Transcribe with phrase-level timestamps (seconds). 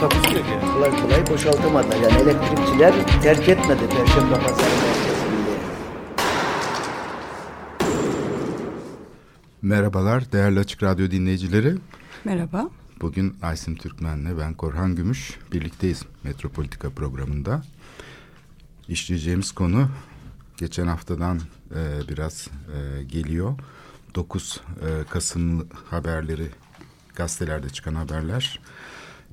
[0.00, 0.72] Takusu yok yani.
[0.72, 1.96] kolay kolay boşaltamadılar.
[1.96, 4.70] Yani elektrikçiler terk etmedi Perşembe Pazarı.
[9.62, 11.74] Merhabalar değerli Açık Radyo dinleyicileri.
[12.24, 12.70] Merhaba.
[13.00, 17.62] Bugün Aysim Türkmen'le ben Korhan Gümüş birlikteyiz Metropolitika programında.
[18.88, 19.88] İşleyeceğimiz konu
[20.56, 21.40] geçen haftadan
[21.74, 23.54] e, biraz e, geliyor.
[24.14, 26.48] 9 e, Kasım haberleri
[27.14, 28.60] gazetelerde çıkan haberler.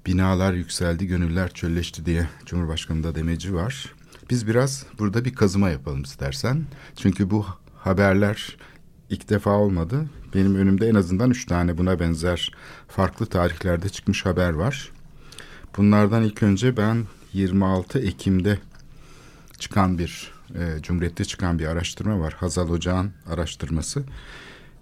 [0.06, 3.94] Binalar yükseldi, gönüller çölleşti diye Cumhurbaşkanı'nda demeci var.
[4.30, 6.66] Biz biraz burada bir kazıma yapalım istersen.
[6.96, 7.46] Çünkü bu
[7.78, 8.58] haberler
[9.10, 10.06] ilk defa olmadı.
[10.36, 12.52] Benim önümde en azından üç tane buna benzer
[12.88, 14.92] farklı tarihlerde çıkmış haber var.
[15.78, 18.60] Bunlardan ilk önce ben 26 Ekim'de
[19.60, 22.34] çıkan bir, e, Cumhuriyet'te çıkan bir araştırma var.
[22.34, 24.04] Hazal Ocağan araştırması.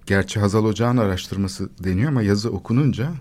[0.05, 3.11] Gerçi Hazal Ocağan araştırması deniyor ama yazı okununca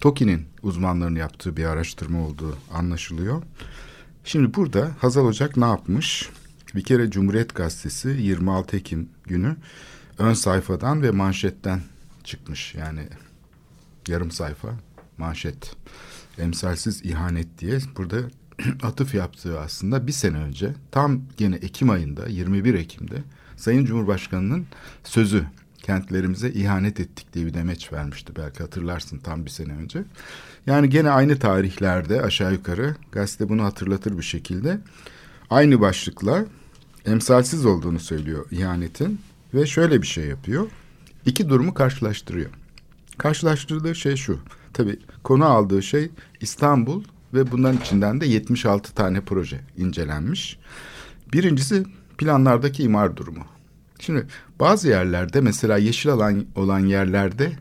[0.00, 3.42] TOKİ'nin uzmanlarının yaptığı bir araştırma olduğu anlaşılıyor.
[4.24, 6.30] Şimdi burada Hazal Ocak ne yapmış?
[6.74, 9.56] Bir kere Cumhuriyet Gazetesi 26 Ekim günü
[10.18, 11.80] ön sayfadan ve manşetten
[12.24, 12.74] çıkmış.
[12.74, 13.08] Yani
[14.08, 14.68] yarım sayfa
[15.18, 15.76] manşet.
[16.38, 18.16] Emsalsiz ihanet diye burada
[18.82, 23.22] atıf yaptığı aslında bir sene önce tam gene Ekim ayında 21 Ekim'de
[23.56, 24.66] Sayın Cumhurbaşkanı'nın
[25.04, 25.46] sözü
[25.86, 30.04] kentlerimize ihanet ettik diye bir demeç vermişti belki hatırlarsın tam bir sene önce.
[30.66, 34.78] Yani gene aynı tarihlerde aşağı yukarı gazete bunu hatırlatır bir şekilde
[35.50, 36.44] aynı başlıkla
[37.04, 39.20] emsalsiz olduğunu söylüyor ihanetin
[39.54, 40.66] ve şöyle bir şey yapıyor.
[41.26, 42.50] İki durumu karşılaştırıyor.
[43.18, 44.38] Karşılaştırdığı şey şu.
[44.72, 46.10] Tabii konu aldığı şey
[46.40, 47.04] İstanbul
[47.34, 50.58] ve bunların içinden de 76 tane proje incelenmiş.
[51.32, 51.84] Birincisi
[52.18, 53.55] planlardaki imar durumu.
[54.00, 54.26] Şimdi
[54.60, 57.52] bazı yerlerde mesela yeşil alan olan yerlerde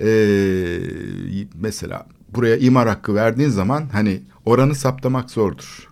[0.00, 0.78] ee,
[1.54, 5.88] mesela buraya imar hakkı verdiğin zaman hani oranı saptamak zordur.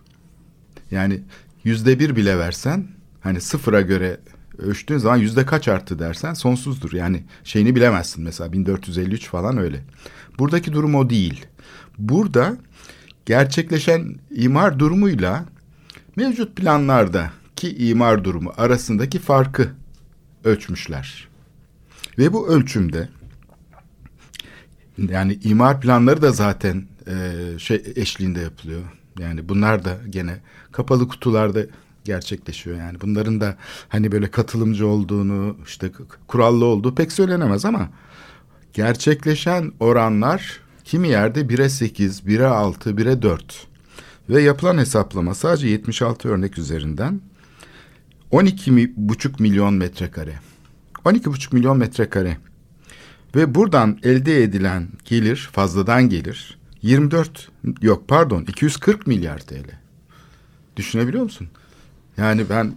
[0.91, 1.21] Yani
[1.63, 2.87] yüzde bir bile versen
[3.21, 4.17] hani sıfıra göre
[4.57, 6.93] ölçtüğün zaman yüzde kaç arttı dersen sonsuzdur.
[6.93, 9.83] Yani şeyini bilemezsin mesela 1453 falan öyle.
[10.39, 11.45] Buradaki durum o değil.
[11.97, 12.57] Burada
[13.25, 15.45] gerçekleşen imar durumuyla
[16.15, 17.31] mevcut planlarda
[17.63, 19.69] ki imar durumu arasındaki farkı
[20.43, 21.27] ölçmüşler.
[22.17, 23.09] Ve bu ölçümde
[24.97, 27.13] yani imar planları da zaten e,
[27.59, 28.81] şey eşliğinde yapılıyor.
[29.19, 30.39] Yani bunlar da gene
[30.71, 31.65] kapalı kutularda
[32.03, 33.01] gerçekleşiyor yani.
[33.01, 33.57] Bunların da
[33.89, 35.91] hani böyle katılımcı olduğunu, işte
[36.27, 37.89] kurallı olduğu pek söylenemez ama
[38.73, 43.67] gerçekleşen oranlar kimi yerde 1'e 8, 1'e 6, 1'e 4
[44.29, 47.21] ve yapılan hesaplama sadece 76 örnek üzerinden
[48.33, 50.33] 12,5 milyon metrekare.
[51.05, 52.37] 12,5 milyon metrekare.
[53.35, 57.49] Ve buradan elde edilen gelir, fazladan gelir 24
[57.81, 59.79] yok pardon 240 milyar TL.
[60.75, 61.47] Düşünebiliyor musun?
[62.17, 62.73] Yani ben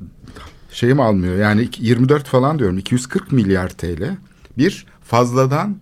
[0.71, 1.37] şeyim almıyor.
[1.37, 2.79] Yani 24 falan diyorum.
[2.79, 4.17] 240 milyar TL
[4.59, 5.77] bir fazladan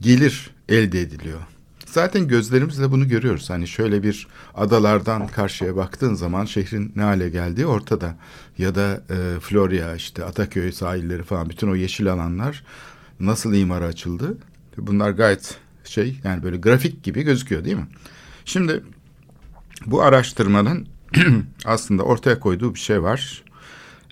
[0.00, 1.40] gelir elde ediliyor.
[1.96, 3.50] Zaten gözlerimizle bunu görüyoruz.
[3.50, 8.16] Hani şöyle bir adalardan karşıya baktığın zaman şehrin ne hale geldiği ortada.
[8.58, 12.64] Ya da e, Florya işte Ataköy sahilleri falan bütün o yeşil alanlar
[13.20, 14.38] nasıl imara açıldı?
[14.76, 17.86] Bunlar gayet şey yani böyle grafik gibi gözüküyor değil mi?
[18.44, 18.82] Şimdi
[19.86, 20.88] bu araştırmanın
[21.64, 23.44] aslında ortaya koyduğu bir şey var.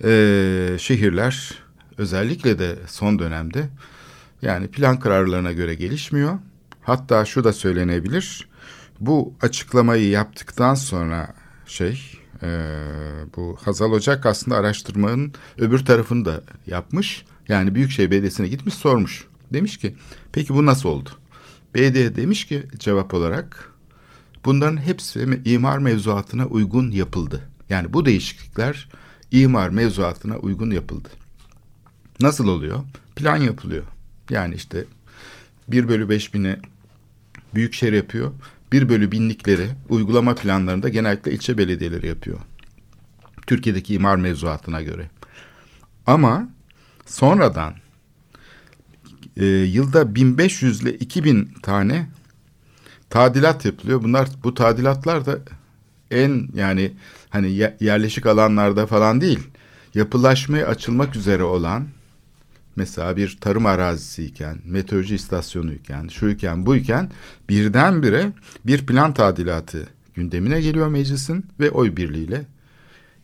[0.04, 1.58] Ee, şehirler
[1.98, 3.68] özellikle de son dönemde
[4.42, 6.38] yani plan kararlarına göre gelişmiyor.
[6.84, 8.48] Hatta şu da söylenebilir.
[9.00, 11.34] Bu açıklamayı yaptıktan sonra
[11.66, 12.00] şey
[12.42, 12.70] e,
[13.36, 17.24] bu Hazal Ocak aslında araştırmanın öbür tarafını da yapmış.
[17.48, 19.24] Yani Büyükşehir Belediyesi'ne gitmiş sormuş.
[19.52, 19.96] Demiş ki
[20.32, 21.10] peki bu nasıl oldu?
[21.74, 23.72] Belediye demiş ki cevap olarak
[24.44, 27.40] bunların hepsi imar mevzuatına uygun yapıldı.
[27.70, 28.88] Yani bu değişiklikler
[29.30, 31.08] imar mevzuatına uygun yapıldı.
[32.20, 32.80] Nasıl oluyor?
[33.16, 33.84] Plan yapılıyor.
[34.30, 34.84] Yani işte
[35.68, 36.58] 1 bölü 5 bine
[37.54, 38.32] büyükşehir yapıyor.
[38.72, 42.38] 1 bölü binlikleri uygulama planlarında genellikle ilçe belediyeleri yapıyor.
[43.46, 45.10] Türkiye'deki imar mevzuatına göre.
[46.06, 46.48] Ama
[47.06, 47.74] sonradan
[49.36, 52.06] e, yılda 1500 ile 2000 tane
[53.10, 54.02] tadilat yapılıyor.
[54.02, 55.38] Bunlar bu tadilatlar da
[56.10, 56.92] en yani
[57.30, 59.40] hani yerleşik alanlarda falan değil
[59.94, 61.88] yapılaşmaya açılmak üzere olan
[62.76, 67.10] mesela bir tarım arazisiyken, meteoroloji istasyonuyken, şuyken, buyken
[67.48, 68.32] birdenbire
[68.66, 72.46] bir plan tadilatı gündemine geliyor meclisin ve oy birliğiyle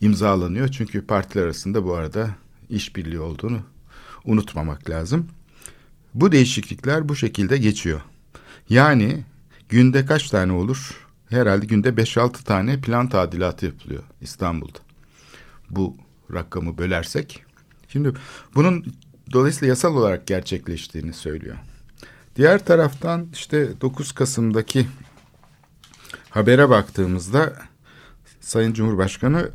[0.00, 0.68] imzalanıyor.
[0.68, 2.30] Çünkü partiler arasında bu arada
[2.70, 3.60] işbirliği olduğunu
[4.24, 5.26] unutmamak lazım.
[6.14, 8.00] Bu değişiklikler bu şekilde geçiyor.
[8.68, 9.24] Yani
[9.68, 11.06] günde kaç tane olur?
[11.28, 14.78] Herhalde günde 5-6 tane plan tadilatı yapılıyor İstanbul'da.
[15.70, 15.96] Bu
[16.32, 17.44] rakamı bölersek.
[17.88, 18.12] Şimdi
[18.54, 18.94] bunun
[19.32, 21.56] dolayısıyla yasal olarak gerçekleştiğini söylüyor.
[22.36, 24.86] Diğer taraftan işte 9 Kasım'daki
[26.30, 27.52] habere baktığımızda
[28.40, 29.50] Sayın Cumhurbaşkanı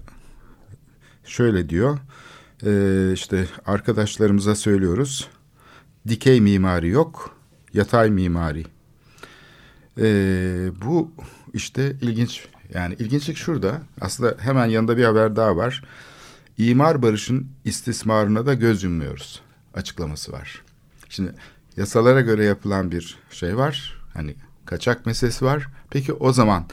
[1.25, 1.99] şöyle diyor.
[2.65, 5.27] E, işte arkadaşlarımıza söylüyoruz.
[6.07, 7.37] Dikey mimari yok,
[7.73, 8.65] yatay mimari.
[9.97, 10.07] E,
[10.85, 11.11] bu
[11.53, 12.47] işte ilginç.
[12.73, 13.81] Yani ilginçlik şurada.
[14.01, 15.83] Aslında hemen yanında bir haber daha var.
[16.57, 19.44] İmar barışın istismarına da göz yummuyoruz
[19.75, 20.61] açıklaması var.
[21.09, 21.33] Şimdi
[21.77, 24.01] yasalara göre yapılan bir şey var.
[24.13, 24.35] Hani
[24.65, 25.67] kaçak meselesi var.
[25.89, 26.65] Peki o zaman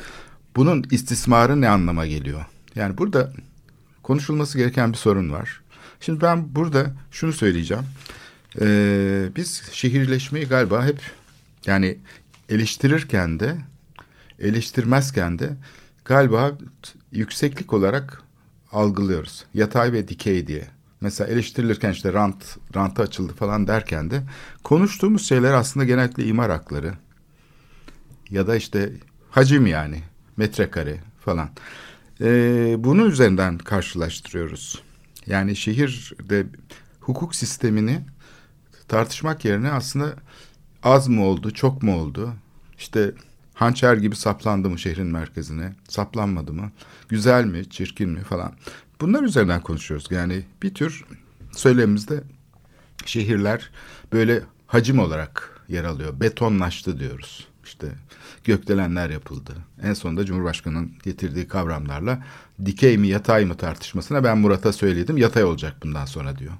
[0.57, 2.45] bunun istismarı ne anlama geliyor?
[2.75, 3.33] Yani burada
[4.03, 5.61] konuşulması gereken bir sorun var.
[6.01, 7.85] Şimdi ben burada şunu söyleyeceğim.
[8.61, 11.01] Ee, biz şehirleşmeyi galiba hep
[11.67, 11.99] yani
[12.49, 13.57] eleştirirken de
[14.39, 15.51] eleştirmezken de
[16.05, 16.53] galiba
[17.13, 18.23] yükseklik olarak
[18.73, 19.45] algılıyoruz.
[19.55, 20.69] Yatay ve dikey diye.
[21.03, 24.23] Mesela eleştirilirken işte rant, rantı açıldı falan derken de
[24.65, 26.95] konuştuğumuz şeyler aslında genellikle imar hakları.
[28.31, 28.93] Ya da işte
[29.31, 30.03] hacim yani
[30.37, 31.51] metrekare falan.
[32.21, 34.83] Ee, bunun üzerinden karşılaştırıyoruz.
[35.27, 36.47] Yani şehirde
[37.01, 38.01] hukuk sistemini
[38.89, 40.15] tartışmak yerine aslında
[40.83, 42.35] az mı oldu, çok mu oldu?
[42.79, 43.13] İşte
[43.55, 46.73] hançer gibi saplandı mı şehrin merkezine, saplanmadı mı?
[47.09, 48.53] Güzel mi, çirkin mi falan.
[49.03, 50.07] Bunlar üzerinden konuşuyoruz.
[50.11, 51.05] Yani bir tür
[51.53, 52.23] söylemimizde
[53.07, 53.71] şehirler
[54.13, 56.21] böyle hacim olarak yer alıyor.
[56.21, 57.49] Betonlaştı diyoruz.
[57.65, 57.87] İşte
[58.45, 59.53] gökdelenler yapıldı.
[59.83, 62.25] En sonunda Cumhurbaşkanı'nın getirdiği kavramlarla
[62.65, 65.17] dikey mi yatay mı tartışmasına ben Murat'a söyledim.
[65.17, 66.53] Yatay olacak bundan sonra diyor.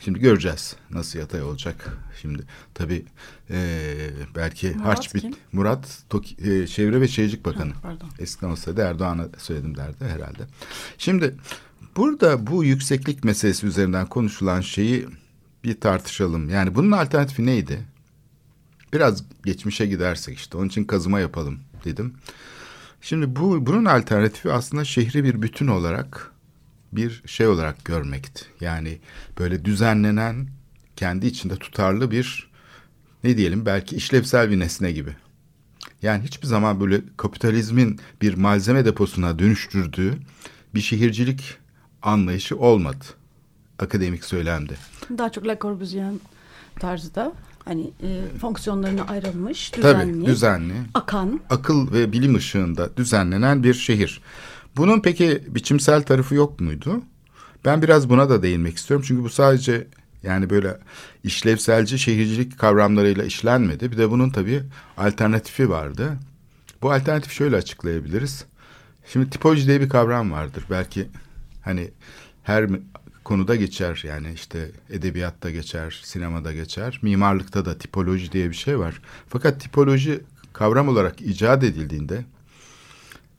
[0.00, 1.98] Şimdi göreceğiz nasıl yatay olacak.
[2.20, 2.42] Şimdi
[2.74, 3.04] tabii
[3.50, 3.86] e,
[4.36, 7.72] belki Murat harç bit Murat Tok, e, Çevre ve Şehircilik Bakanı.
[7.72, 10.42] Ha, Eskiden olsaydı Erdoğan'a söyledim derdi herhalde.
[10.98, 11.34] Şimdi
[11.96, 15.06] burada bu yükseklik meselesi üzerinden konuşulan şeyi
[15.64, 16.48] bir tartışalım.
[16.48, 17.80] Yani bunun alternatifi neydi?
[18.92, 22.14] Biraz geçmişe gidersek işte onun için kazıma yapalım dedim.
[23.00, 26.32] Şimdi bu bunun alternatifi aslında şehri bir bütün olarak
[26.92, 28.44] bir şey olarak görmekti.
[28.60, 28.98] Yani
[29.38, 30.48] böyle düzenlenen
[30.96, 32.50] kendi içinde tutarlı bir
[33.24, 35.16] ne diyelim belki işlevsel bir nesne gibi.
[36.02, 40.18] Yani hiçbir zaman böyle kapitalizmin bir malzeme deposuna dönüştürdüğü
[40.74, 41.61] bir şehircilik
[42.02, 43.04] anlayışı olmadı
[43.78, 44.74] akademik söylemde.
[45.18, 46.12] Daha çok Le Corbusier
[46.80, 47.32] tarzda
[47.64, 54.20] Hani e, fonksiyonlarına ayrılmış, düzenli, Tabii, düzenli, akan, akıl ve bilim ışığında düzenlenen bir şehir.
[54.76, 57.02] Bunun peki biçimsel tarafı yok muydu?
[57.64, 59.04] Ben biraz buna da değinmek istiyorum.
[59.08, 59.86] Çünkü bu sadece
[60.22, 60.78] yani böyle
[61.24, 63.92] işlevselci şehircilik kavramlarıyla işlenmedi.
[63.92, 64.62] Bir de bunun tabii
[64.96, 66.18] alternatifi vardı.
[66.82, 68.44] Bu alternatif şöyle açıklayabiliriz.
[69.12, 70.64] Şimdi tipoloji diye bir kavram vardır.
[70.70, 71.08] Belki
[71.62, 71.90] hani
[72.42, 72.70] her
[73.24, 79.02] konuda geçer yani işte edebiyatta geçer, sinemada geçer, mimarlıkta da tipoloji diye bir şey var.
[79.28, 80.20] Fakat tipoloji
[80.52, 82.24] kavram olarak icat edildiğinde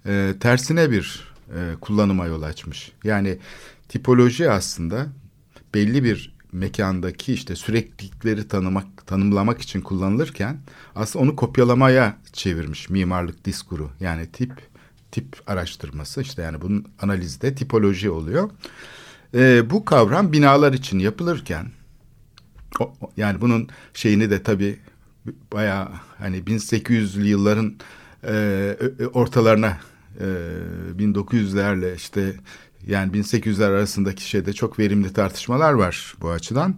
[0.06, 2.92] e, tersine bir e, kullanıma yol açmış.
[3.03, 3.38] Yani
[3.89, 5.08] tipoloji aslında
[5.74, 10.58] belli bir mekandaki işte süreklilikleri tanımak, tanımlamak için kullanılırken
[10.96, 13.89] aslında onu kopyalamaya çevirmiş mimarlık diskuru.
[14.00, 14.73] Yani tip
[15.13, 18.50] tip araştırması işte yani bunun analizde tipoloji oluyor.
[19.34, 21.72] E, bu kavram binalar için yapılırken
[22.79, 24.79] o, yani bunun şeyini de tabii
[25.53, 27.75] bayağı hani 1800'lü yılların
[28.27, 28.75] e,
[29.13, 29.77] ortalarına
[30.20, 30.25] e,
[30.98, 32.34] 1900'lerle işte
[32.88, 36.75] yani 1800'ler arasındaki şeyde çok verimli tartışmalar var bu açıdan.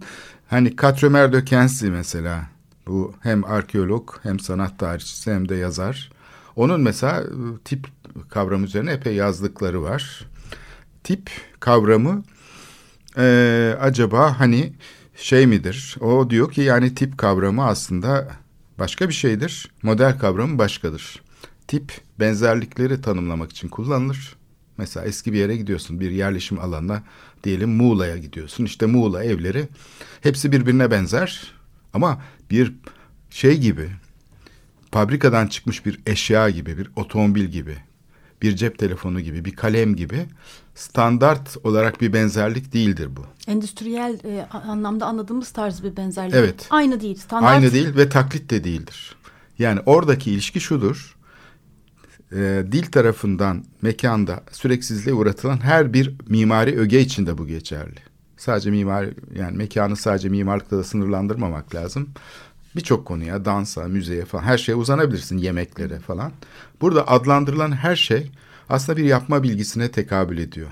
[0.48, 2.46] Hani Katremer de Kensi mesela
[2.86, 6.15] bu hem arkeolog hem sanat tarihçisi hem de yazar.
[6.56, 7.24] Onun mesela
[7.64, 7.86] tip
[8.28, 10.26] kavramı üzerine epey yazdıkları var.
[11.04, 12.22] Tip kavramı
[13.18, 14.72] e, acaba hani
[15.16, 15.96] şey midir?
[16.00, 18.28] O diyor ki yani tip kavramı aslında
[18.78, 19.70] başka bir şeydir.
[19.82, 21.22] Model kavramı başkadır.
[21.68, 24.36] Tip benzerlikleri tanımlamak için kullanılır.
[24.78, 27.02] Mesela eski bir yere gidiyorsun bir yerleşim alanına
[27.44, 28.64] diyelim Muğla'ya gidiyorsun.
[28.64, 29.68] İşte Muğla evleri
[30.20, 31.52] hepsi birbirine benzer
[31.94, 32.74] ama bir
[33.30, 33.90] şey gibi
[34.92, 37.76] fabrikadan çıkmış bir eşya gibi bir otomobil gibi
[38.42, 40.26] bir cep telefonu gibi, bir kalem gibi
[40.74, 43.50] standart olarak bir benzerlik değildir bu.
[43.50, 46.34] Endüstriyel e, anlamda anladığımız tarz bir benzerlik.
[46.34, 46.66] Evet.
[46.70, 47.16] Aynı değil.
[47.16, 47.50] Standart.
[47.52, 49.16] Aynı değil ve taklit de değildir.
[49.58, 51.16] Yani oradaki ilişki şudur.
[52.32, 58.00] E, dil tarafından mekanda süreksizliğe uğratılan her bir mimari öge için de bu geçerli.
[58.36, 62.08] Sadece mimari yani mekanı sadece mimarlıkta da sınırlandırmamak lazım.
[62.76, 66.32] Birçok konuya, dansa, müzeye falan her şeye uzanabilirsin, yemeklere falan.
[66.80, 68.30] Burada adlandırılan her şey
[68.68, 70.68] aslında bir yapma bilgisine tekabül ediyor.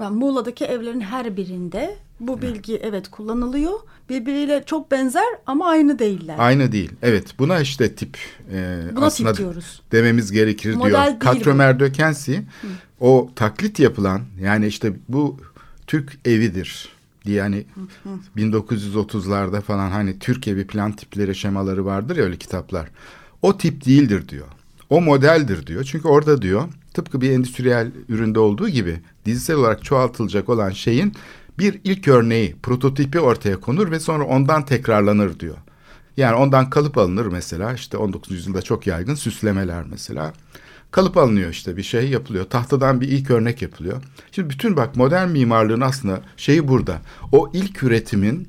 [0.00, 3.72] Yani Muğla'daki evlerin her birinde bu bilgi evet kullanılıyor.
[4.08, 6.34] Birbiriyle çok benzer ama aynı değiller.
[6.38, 6.90] Aynı değil.
[7.02, 8.18] Evet buna işte tip
[8.52, 9.82] e, Buna aslında tip diyoruz.
[9.92, 11.18] dememiz gerekir Model diyor.
[11.20, 12.42] Katromer Dökensi
[13.00, 15.36] o taklit yapılan yani işte bu
[15.86, 16.88] Türk evidir
[17.24, 17.66] diye hani
[18.36, 22.88] 1930'larda falan hani Türk evi plan tipleri şemaları vardır ya öyle kitaplar.
[23.42, 24.46] O tip değildir diyor.
[24.90, 25.84] O modeldir diyor.
[25.84, 31.12] Çünkü orada diyor tıpkı bir endüstriyel üründe olduğu gibi dizisel olarak çoğaltılacak olan şeyin
[31.58, 35.56] bir ilk örneği, prototipi ortaya konur ve sonra ondan tekrarlanır diyor.
[36.16, 38.30] Yani ondan kalıp alınır mesela işte 19.
[38.30, 40.32] yüzyılda çok yaygın süslemeler mesela.
[40.90, 42.44] Kalıp alınıyor işte bir şey yapılıyor.
[42.44, 44.02] Tahtadan bir ilk örnek yapılıyor.
[44.32, 46.98] Şimdi bütün bak modern mimarlığın aslında şeyi burada.
[47.32, 48.48] O ilk üretimin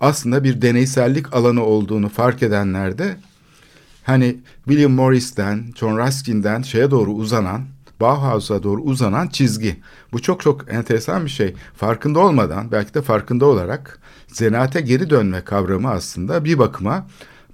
[0.00, 3.16] aslında bir deneysellik alanı olduğunu fark edenlerde
[4.04, 7.62] hani William Morris'ten, John Ruskin'den şeye doğru uzanan
[8.00, 9.80] Bauhaus'a doğru uzanan çizgi.
[10.12, 11.54] Bu çok çok enteresan bir şey.
[11.76, 17.06] Farkında olmadan belki de farkında olarak zanaate geri dönme kavramı aslında bir bakıma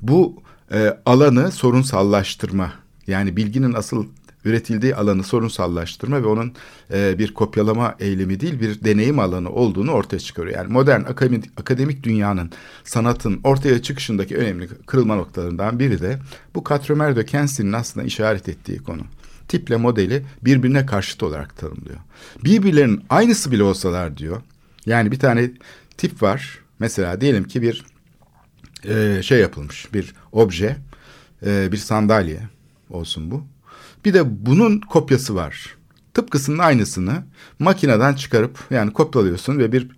[0.02, 2.72] bu e, alanı sorunsallaştırma.
[3.06, 4.06] Yani bilginin asıl
[4.46, 6.52] üretildiği alanı sorunsallaştırma ve onun
[6.92, 10.56] e, bir kopyalama eylemi değil bir deneyim alanı olduğunu ortaya çıkarıyor.
[10.56, 12.50] Yani modern akademik, akademik dünyanın
[12.84, 16.18] sanatın ortaya çıkışındaki önemli kırılma noktalarından biri de
[16.54, 19.02] bu Katromer de Kensin'in aslında işaret ettiği konu
[19.48, 21.98] tiple modeli birbirine karşıt olarak tanımlıyor.
[22.44, 24.42] Birbirlerinin aynısı bile olsalar diyor.
[24.86, 25.50] Yani bir tane
[25.96, 26.58] tip var.
[26.78, 27.84] Mesela diyelim ki bir
[28.84, 29.92] e, şey yapılmış.
[29.94, 30.76] Bir obje,
[31.46, 32.40] e, bir sandalye
[32.90, 33.46] olsun bu.
[34.06, 35.76] Bir de bunun kopyası var.
[36.14, 37.22] Tıpkısının aynısını
[37.58, 39.88] makineden çıkarıp yani kopyalıyorsun ve bir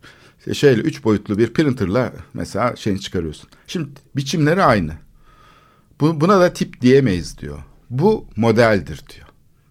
[0.53, 3.51] şeyle üç boyutlu bir printerla mesela şeyini çıkarıyorsun.
[3.67, 4.93] Şimdi biçimleri aynı.
[6.01, 7.59] Bu, buna da tip diyemeyiz diyor.
[7.91, 9.27] Bu modeldir diyor.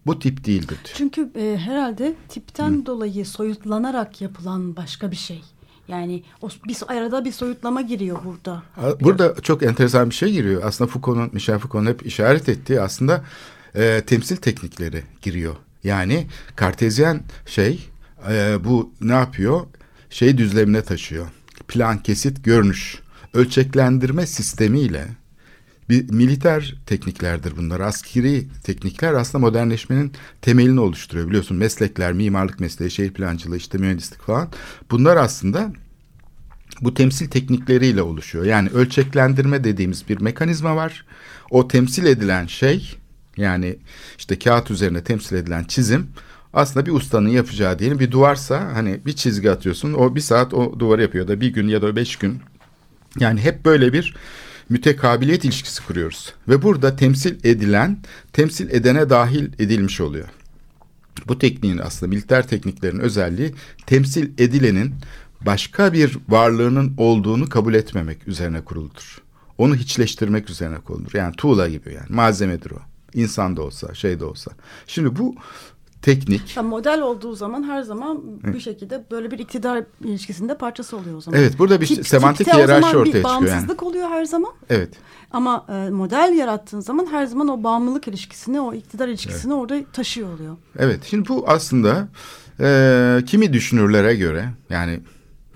[0.06, 0.94] Bu tip değildir diyor.
[0.94, 2.86] Çünkü e, herhalde tipten Hı.
[2.86, 5.42] dolayı soyutlanarak yapılan başka bir şey.
[5.88, 8.62] Yani o bir arada bir soyutlama giriyor burada.
[9.00, 10.62] Burada çok enteresan bir şey giriyor.
[10.64, 13.24] Aslında Foucault'un, Michel Foucault'un hep işaret ettiği aslında
[13.74, 15.56] e, temsil teknikleri giriyor.
[15.84, 17.88] Yani kartezyen şey
[18.30, 19.66] e, bu ne yapıyor?
[20.10, 21.26] Şey düzlemine taşıyor.
[21.68, 22.98] Plan, kesit, görünüş.
[23.34, 25.08] Ölçeklendirme sistemiyle
[25.88, 27.80] bir militer tekniklerdir bunlar.
[27.80, 31.28] Askeri teknikler aslında modernleşmenin temelini oluşturuyor.
[31.28, 34.48] Biliyorsun meslekler, mimarlık mesleği, şehir plancılığı, işte mühendislik falan.
[34.90, 35.72] Bunlar aslında
[36.80, 38.44] bu temsil teknikleriyle oluşuyor.
[38.44, 41.04] Yani ölçeklendirme dediğimiz bir mekanizma var.
[41.50, 42.98] O temsil edilen şey
[43.38, 43.76] yani
[44.18, 46.06] işte kağıt üzerine temsil edilen çizim
[46.52, 50.80] aslında bir ustanın yapacağı diyelim bir duvarsa hani bir çizgi atıyorsun o bir saat o
[50.80, 52.40] duvarı yapıyor da bir gün ya da beş gün
[53.20, 54.14] yani hep böyle bir
[54.68, 56.34] mütekabiliyet ilişkisi kuruyoruz.
[56.48, 57.98] Ve burada temsil edilen,
[58.32, 60.28] temsil edene dahil edilmiş oluyor.
[61.28, 63.54] Bu tekniğin aslında militer tekniklerin özelliği
[63.86, 64.94] temsil edilenin
[65.46, 69.22] başka bir varlığının olduğunu kabul etmemek üzerine kuruludur.
[69.58, 71.14] Onu hiçleştirmek üzerine kuruludur.
[71.14, 72.78] Yani tuğla gibi yani malzemedir o.
[73.14, 74.50] İnsan da olsa, şey de olsa.
[74.86, 75.34] Şimdi bu
[76.02, 76.56] teknik.
[76.56, 78.52] Yani model olduğu zaman her zaman Hı.
[78.52, 81.40] bir şekilde böyle bir iktidar ilişkisinde parçası oluyor o zaman.
[81.40, 83.24] Evet burada bir Tip, semantik hiyerarşi ortaya çıkıyor.
[83.24, 83.88] bağımsızlık yani.
[83.88, 84.52] oluyor her zaman.
[84.70, 84.94] Evet.
[85.30, 89.62] Ama e, model yarattığın zaman her zaman o bağımlılık ilişkisini, o iktidar ilişkisini evet.
[89.62, 90.56] orada taşıyor oluyor.
[90.78, 92.08] Evet şimdi bu aslında
[92.60, 95.00] e, kimi düşünürlere göre yani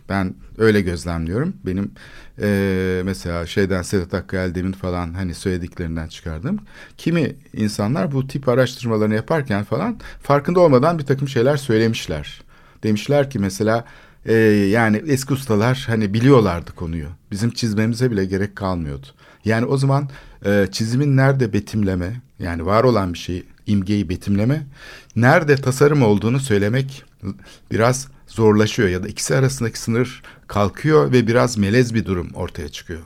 [0.09, 1.55] ben öyle gözlemliyorum.
[1.67, 1.93] Benim
[2.41, 6.59] e, mesela şeyden Sedat Akkayal demin falan hani söylediklerinden çıkardım.
[6.99, 12.43] Kimi insanlar bu tip araştırmalarını yaparken falan farkında olmadan bir takım şeyler söylemişler.
[12.83, 13.85] Demişler ki mesela
[14.27, 14.35] e,
[14.71, 17.09] yani eski ustalar hani biliyorlardı konuyu.
[17.31, 19.07] Bizim çizmemize bile gerek kalmıyordu.
[19.45, 20.09] Yani o zaman
[20.47, 24.67] e, çizimin nerede betimleme yani var olan bir şeyi imgeyi betimleme
[25.17, 27.05] nerede tasarım olduğunu söylemek
[27.71, 30.23] biraz zorlaşıyor ya da ikisi arasındaki sınır
[30.53, 33.01] kalkıyor ve biraz melez bir durum ortaya çıkıyor.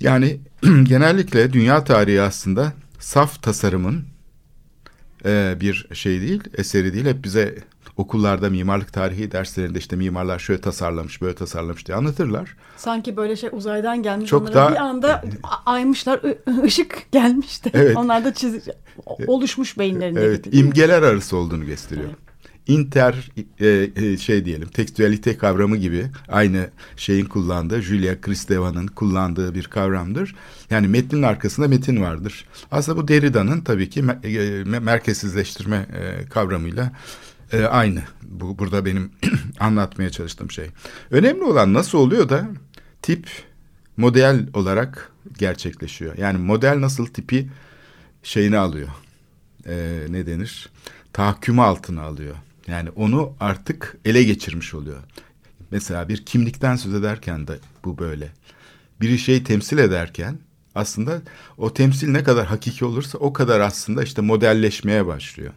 [0.00, 0.40] Yani
[0.82, 4.04] genellikle dünya tarihi aslında saf tasarımın
[5.24, 7.06] e, bir şey değil, eseri değil.
[7.06, 7.54] Hep bize
[7.96, 12.56] okullarda mimarlık tarihi derslerinde işte mimarlar şöyle tasarlamış, böyle tasarlamış diye anlatırlar.
[12.76, 15.24] Sanki böyle şey uzaydan gelmiş Çok onlara daha- bir anda
[15.66, 16.20] aymışlar
[16.64, 17.96] ışık gelmiş de Evet.
[17.96, 18.68] onlar da çiz
[19.26, 20.56] oluşmuş beyinlerinde Evet, gibi.
[20.56, 22.10] imgeler arası olduğunu gösteriyor.
[22.66, 23.30] Inter
[23.60, 30.34] e, e, şey diyelim tekstüelite kavramı gibi aynı şeyin kullandığı Julia Kristeva'nın kullandığı bir kavramdır.
[30.70, 32.44] Yani metnin arkasında metin vardır.
[32.70, 36.92] Aslında bu Derrida'nın tabii ki e, me- merkezsizleştirme e, kavramıyla
[37.52, 38.02] e, aynı.
[38.22, 39.10] Bu burada benim
[39.60, 40.66] anlatmaya çalıştığım şey.
[41.10, 42.48] Önemli olan nasıl oluyor da
[43.02, 43.28] tip
[43.96, 46.18] model olarak gerçekleşiyor.
[46.18, 47.48] Yani model nasıl tipi
[48.22, 48.88] şeyini alıyor.
[49.66, 50.68] E, ne denir?
[51.12, 52.34] Tahakkümü altına alıyor.
[52.66, 55.02] Yani onu artık ele geçirmiş oluyor.
[55.70, 58.28] Mesela bir kimlikten söz ederken de bu böyle.
[59.00, 60.38] Bir şeyi temsil ederken
[60.74, 61.22] aslında
[61.58, 65.52] o temsil ne kadar hakiki olursa o kadar aslında işte modelleşmeye başlıyor.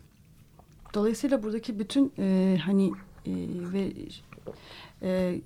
[0.94, 2.92] Dolayısıyla buradaki bütün e, hani
[3.26, 3.32] e,
[3.74, 3.92] ve
[5.02, 5.42] e,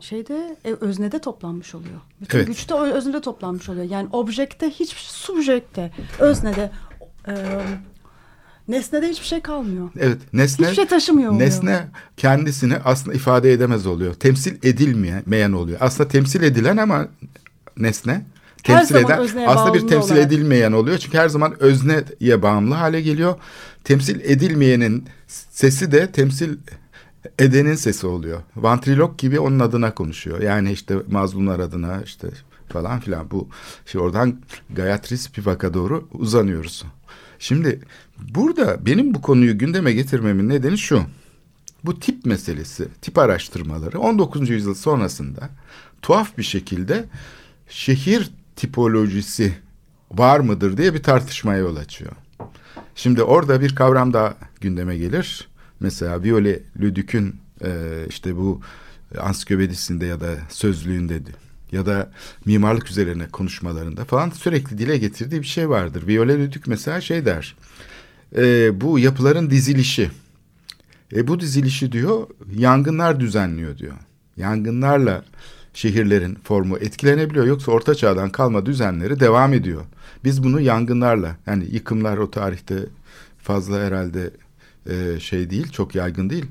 [0.00, 2.00] şeyde e, öznede toplanmış oluyor.
[2.20, 2.46] Bütün Evet.
[2.46, 3.84] güç de öznede toplanmış oluyor.
[3.84, 6.70] Yani objekte hiç subjekte, öznede
[7.28, 7.34] e,
[8.68, 9.88] nesnede hiçbir şey kalmıyor.
[9.98, 11.46] Evet nesne Hiçbir şey taşımıyor oluyor.
[11.46, 14.14] nesne kendisini aslında ifade edemez oluyor.
[14.14, 15.78] Temsil edilmeyen oluyor.
[15.80, 17.08] Aslında temsil edilen ama
[17.76, 18.12] nesne
[18.62, 20.26] Her temsil zaman eden aslında bir temsil olarak.
[20.26, 20.98] edilmeyen oluyor.
[20.98, 23.34] Çünkü her zaman özneye bağımlı hale geliyor.
[23.84, 26.56] Temsil edilmeyenin sesi de temsil
[27.38, 28.40] edenin sesi oluyor.
[28.56, 30.40] Vantrilok gibi onun adına konuşuyor.
[30.40, 32.28] Yani işte mazlumlar adına işte
[32.68, 33.48] falan filan bu
[33.86, 36.84] şey oradan Gayatri Spivak'a doğru uzanıyoruz.
[37.38, 37.80] Şimdi
[38.34, 41.02] burada benim bu konuyu gündeme getirmemin nedeni şu.
[41.84, 44.50] Bu tip meselesi, tip araştırmaları 19.
[44.50, 45.50] yüzyıl sonrasında
[46.02, 47.04] tuhaf bir şekilde
[47.68, 49.54] şehir tipolojisi
[50.10, 52.12] var mıdır diye bir tartışmaya yol açıyor.
[52.94, 55.48] Şimdi orada bir kavram daha gündeme gelir.
[55.80, 57.70] Mesela Viole Ludük'ün e,
[58.08, 58.60] işte bu
[59.18, 61.22] ansiklopedisinde ya da sözlüğünde
[61.72, 62.10] ya da
[62.44, 66.06] mimarlık üzerine konuşmalarında falan sürekli dile getirdiği bir şey vardır.
[66.06, 67.56] Viole Ludük mesela şey der.
[68.36, 70.10] e, bu yapıların dizilişi.
[71.16, 73.94] E, bu dizilişi diyor yangınlar düzenliyor diyor.
[74.36, 75.24] Yangınlarla
[75.74, 77.46] şehirlerin formu etkilenebiliyor.
[77.46, 79.84] Yoksa orta çağdan kalma düzenleri devam ediyor.
[80.24, 82.76] Biz bunu yangınlarla yani yıkımlar o tarihte
[83.38, 84.30] fazla herhalde
[84.90, 86.46] e, şey değil çok yaygın değil.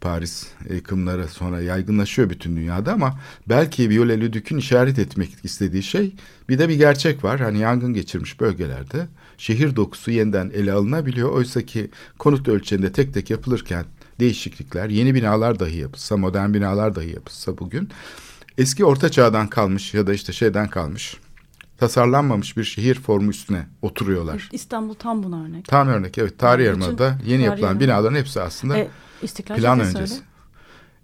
[0.00, 6.14] Paris yıkımları sonra yaygınlaşıyor bütün dünyada ama belki Viole Ludük'ün işaret etmek istediği şey
[6.48, 7.40] bir de bir gerçek var.
[7.40, 9.06] Hani yangın geçirmiş bölgelerde
[9.38, 11.32] şehir dokusu yeniden ele alınabiliyor.
[11.32, 13.84] Oysa ki konut ölçeğinde tek tek yapılırken
[14.20, 17.88] değişiklikler, yeni binalar dahi yapılsa, modern binalar dahi yapılsa bugün
[18.58, 21.16] eski orta çağdan kalmış ya da işte şeyden kalmış
[21.78, 24.48] tasarlanmamış bir şehir formu üstüne oturuyorlar.
[24.52, 25.64] İstanbul tam buna örnek.
[25.64, 27.84] Tam örnek evet tarih Bütün yarımadada yeni tarih yapılan yarımada.
[27.84, 28.88] binaların hepsi aslında E,
[29.22, 30.14] İstiklal plan Caddesi öncesi.
[30.14, 30.24] öyle.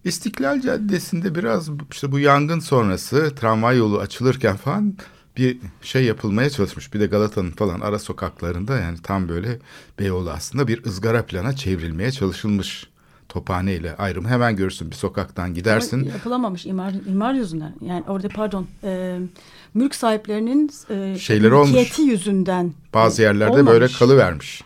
[0.04, 4.94] İstiklal Caddesi'nde biraz işte bu yangın sonrası tramvay yolu açılırken falan
[5.36, 6.94] bir şey yapılmaya çalışmış.
[6.94, 9.58] Bir de Galata'nın falan ara sokaklarında yani tam böyle
[9.98, 12.86] Beyoğlu aslında bir ızgara plana çevrilmeye çalışılmış.
[13.28, 16.00] Tophane ile ayrımı hemen görürsün bir sokaktan gidersin.
[16.02, 17.74] Ama yapılamamış imar, imar yüzünden.
[17.80, 19.18] Yani orada pardon e,
[19.74, 21.98] mülk sahiplerinin e, Şeyleri olmuş.
[21.98, 22.74] yüzünden.
[22.94, 23.72] Bazı yerlerde olmamış.
[23.72, 24.62] böyle kalıvermiş.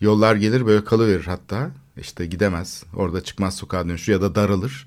[0.00, 1.70] Yollar gelir böyle kalıverir hatta.
[1.96, 2.84] İşte gidemez.
[2.96, 4.86] Orada çıkmaz sokağa dönüşür ya da daralır.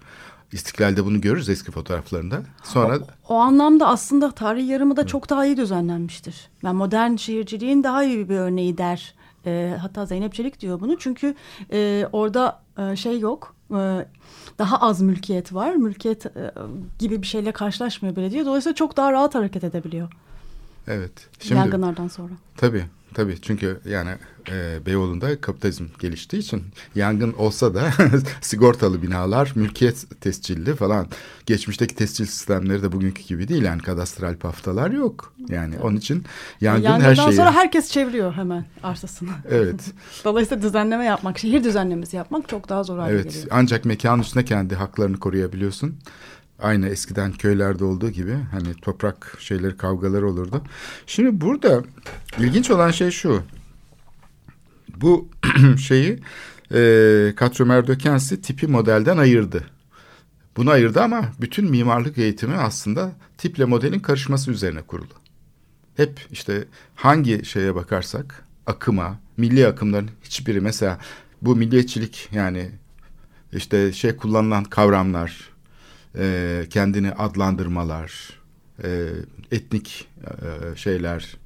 [0.52, 2.42] İstiklal'de bunu görürüz eski fotoğraflarında.
[2.64, 6.50] Sonra O anlamda aslında tarihi yarımı da çok daha iyi düzenlenmiştir.
[6.64, 9.14] Ben modern şehirciliğin daha iyi bir örneği der.
[9.46, 10.98] E, hatta Zeynep Çelik diyor bunu.
[11.00, 11.36] Çünkü
[11.74, 13.56] e, orada e, şey yok.
[13.72, 14.06] E,
[14.60, 15.76] daha az mülkiyet var.
[15.76, 16.54] Mülkiyet e,
[17.00, 18.46] gibi bir şeyle karşılaşmıyor belediye.
[18.46, 20.12] Dolayısıyla çok daha rahat hareket edebiliyor.
[20.88, 21.28] evet.
[21.40, 22.34] Şimdi Yangınlardan sonra.
[22.58, 24.10] tabii tabii çünkü yani
[24.52, 26.64] e, Beyoğlu'nda kapitalizm geliştiği için
[26.96, 27.92] yangın olsa da
[28.42, 31.08] sigortalı binalar, mülkiyet tescilli falan.
[31.46, 35.34] Geçmişteki tescil sistemleri de bugünkü gibi değil yani kadastral paftalar yok.
[35.50, 36.24] Yani onun için
[36.62, 37.34] yangın Yangından her şeyi.
[37.34, 39.30] sonra herkes çeviriyor hemen arsasını.
[39.50, 39.82] Evet.
[40.24, 43.48] Dolayısıyla düzenleme yapmak, şehir düzenlemesi yapmak çok daha zor hale Evet geliyor.
[43.52, 45.96] ancak mekanın üstünde kendi haklarını koruyabiliyorsun.
[46.60, 50.62] Aynı eskiden köylerde olduğu gibi hani toprak şeyleri kavgaları olurdu.
[51.08, 51.84] Şimdi burada
[52.40, 53.44] ilginç olan şey şu.
[54.96, 55.30] Bu
[55.80, 56.20] şeyi
[56.72, 59.64] e, Katro Dökensi tipi modelden ayırdı.
[60.58, 65.14] Bunu ayırdı ama bütün mimarlık eğitimi aslında tiple modelin karışması üzerine kurulu.
[65.98, 66.66] Hep işte
[66.96, 71.00] hangi şeye bakarsak akıma, milli akımların hiçbiri mesela
[71.42, 72.72] bu milliyetçilik yani
[73.54, 75.50] işte şey kullanılan kavramlar,
[76.18, 78.30] e, kendini adlandırmalar,
[78.84, 79.10] e,
[79.52, 81.38] etnik e, şeyler,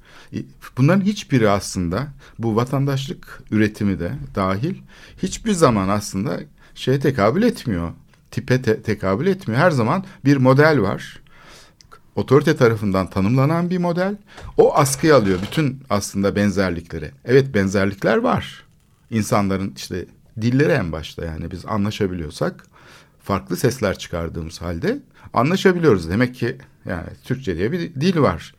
[0.76, 4.74] bunların hiçbiri aslında bu vatandaşlık üretimi de dahil
[5.22, 6.40] hiçbir zaman aslında
[6.74, 7.92] şeye tekabül etmiyor.
[8.30, 9.60] Tipe te- tekabül etmiyor.
[9.60, 11.20] Her zaman bir model var.
[12.16, 14.16] Otorite tarafından tanımlanan bir model.
[14.56, 17.10] O askıya alıyor bütün aslında benzerlikleri.
[17.24, 18.64] Evet benzerlikler var.
[19.10, 20.06] İnsanların işte
[20.40, 22.66] dilleri en başta yani biz anlaşabiliyorsak
[23.30, 24.98] farklı sesler çıkardığımız halde
[25.32, 26.10] anlaşabiliyoruz.
[26.10, 28.54] Demek ki yani Türkçe diye bir dil var.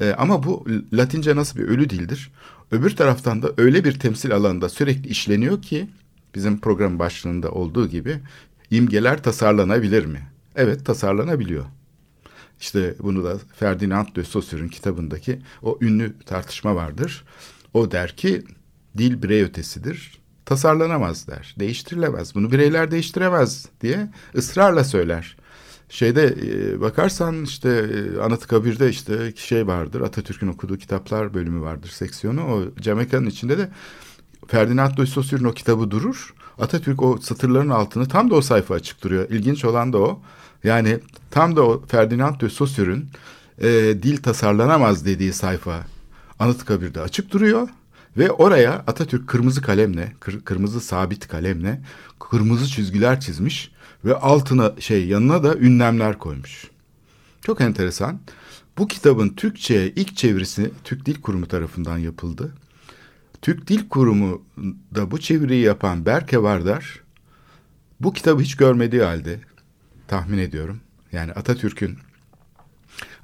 [0.00, 2.32] Ee, ama bu Latince nasıl bir ölü dildir?
[2.70, 5.90] Öbür taraftan da öyle bir temsil alanında sürekli işleniyor ki
[6.34, 8.20] bizim program başlığında olduğu gibi
[8.70, 10.28] imgeler tasarlanabilir mi?
[10.56, 11.64] Evet tasarlanabiliyor.
[12.60, 17.24] İşte bunu da Ferdinand de Saussure'un kitabındaki o ünlü tartışma vardır.
[17.72, 18.44] O der ki
[18.98, 20.23] dil birey ötesidir.
[20.46, 21.54] Tasarlanamaz der.
[21.58, 22.34] Değiştirilemez.
[22.34, 25.36] Bunu bireyler değiştiremez diye ısrarla söyler.
[25.88, 30.00] Şeyde e, bakarsan işte e, Anıtkabir'de işte şey vardır.
[30.00, 32.42] Atatürk'ün okuduğu kitaplar bölümü vardır seksiyonu.
[32.42, 33.68] O Camekan'ın içinde de
[34.48, 36.34] Ferdinand de Saussure'un o kitabı durur.
[36.58, 39.30] Atatürk o satırların altını tam da o sayfa açık duruyor.
[39.30, 40.20] İlginç olan da o.
[40.64, 40.98] Yani
[41.30, 43.08] tam da o Ferdinand de Saussure'un
[43.58, 43.68] e,
[44.02, 45.86] dil tasarlanamaz dediği sayfa
[46.38, 47.68] Anıtkabir'de açık duruyor.
[48.16, 51.80] Ve oraya Atatürk kırmızı kalemle, kır, kırmızı sabit kalemle
[52.18, 53.70] kırmızı çizgiler çizmiş
[54.04, 56.70] ve altına şey yanına da ünlemler koymuş.
[57.42, 58.20] Çok enteresan.
[58.78, 62.54] Bu kitabın Türkçe'ye ilk çevirisi Türk Dil Kurumu tarafından yapıldı.
[63.42, 64.42] Türk Dil Kurumu
[64.94, 67.00] da bu çeviriyi yapan Berke Vardar
[68.00, 69.40] bu kitabı hiç görmediği halde
[70.08, 70.80] tahmin ediyorum.
[71.12, 71.98] Yani Atatürk'ün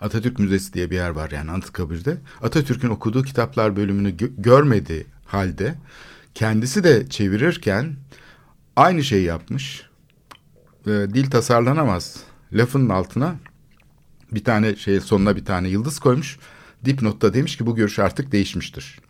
[0.01, 2.17] Atatürk Müzesi diye bir yer var yani Anıtkabir'de.
[2.43, 5.75] Atatürk'ün okuduğu kitaplar bölümünü gö- görmediği halde
[6.35, 7.97] kendisi de çevirirken
[8.77, 9.83] aynı şeyi yapmış.
[10.87, 12.17] E, dil tasarlanamaz
[12.53, 13.35] lafının altına
[14.33, 16.39] bir tane şey sonuna bir tane yıldız koymuş.
[16.85, 19.01] Dipnotta demiş ki bu görüş artık değişmiştir.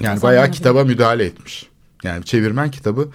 [0.00, 1.66] Yani bayağı kitaba müdahale etmiş.
[2.02, 3.10] Yani çevirmen kitabı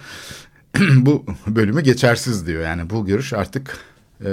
[0.96, 2.62] bu bölümü geçersiz diyor.
[2.62, 3.78] Yani bu görüş artık
[4.24, 4.30] e,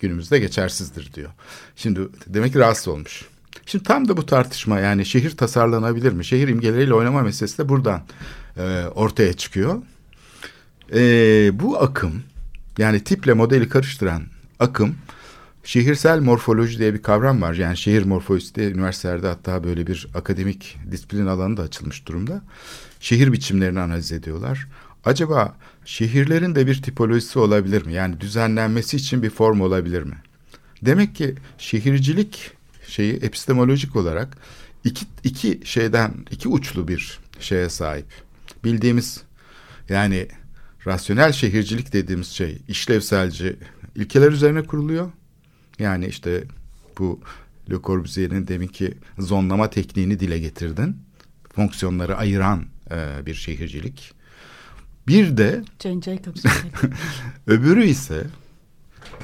[0.00, 1.30] günümüzde geçersizdir diyor.
[1.76, 3.24] Şimdi demek ki rahatsız olmuş.
[3.66, 6.24] Şimdi tam da bu tartışma yani şehir tasarlanabilir mi?
[6.24, 8.02] Şehir imgeleriyle oynama meselesi de buradan
[8.56, 9.82] e, ortaya çıkıyor.
[10.94, 11.00] E,
[11.60, 12.22] bu akım
[12.78, 14.22] yani tiple modeli karıştıran
[14.60, 14.96] akım
[15.64, 17.54] şehirsel morfoloji diye bir kavram var.
[17.54, 22.42] Yani şehir morfolojisi diye üniversitelerde hatta böyle bir akademik disiplin alanı da açılmış durumda.
[23.00, 24.68] Şehir biçimlerini analiz ediyorlar.
[25.04, 27.92] Acaba şehirlerin de bir tipolojisi olabilir mi?
[27.92, 30.16] Yani düzenlenmesi için bir form olabilir mi?
[30.82, 32.50] Demek ki şehircilik
[32.86, 34.36] şeyi epistemolojik olarak
[34.84, 38.06] iki, iki şeyden iki uçlu bir şeye sahip.
[38.64, 39.22] Bildiğimiz
[39.88, 40.28] yani
[40.86, 43.56] rasyonel şehircilik dediğimiz şey işlevselci
[43.94, 45.10] ilkeler üzerine kuruluyor.
[45.78, 46.44] Yani işte
[46.98, 47.20] bu
[47.70, 50.96] Le Corbusier'in deminki zonlama tekniğini dile getirdin.
[51.54, 54.19] Fonksiyonları ayıran e, bir şehircilik.
[55.06, 56.44] Bir de Jane Jacobs.
[57.46, 58.26] öbürü ise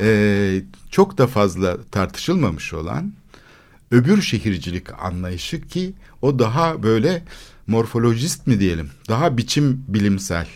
[0.00, 3.12] e, çok da fazla tartışılmamış olan
[3.90, 7.24] öbür şehircilik anlayışı ki o daha böyle
[7.66, 10.46] morfolojist mi diyelim daha biçim bilimsel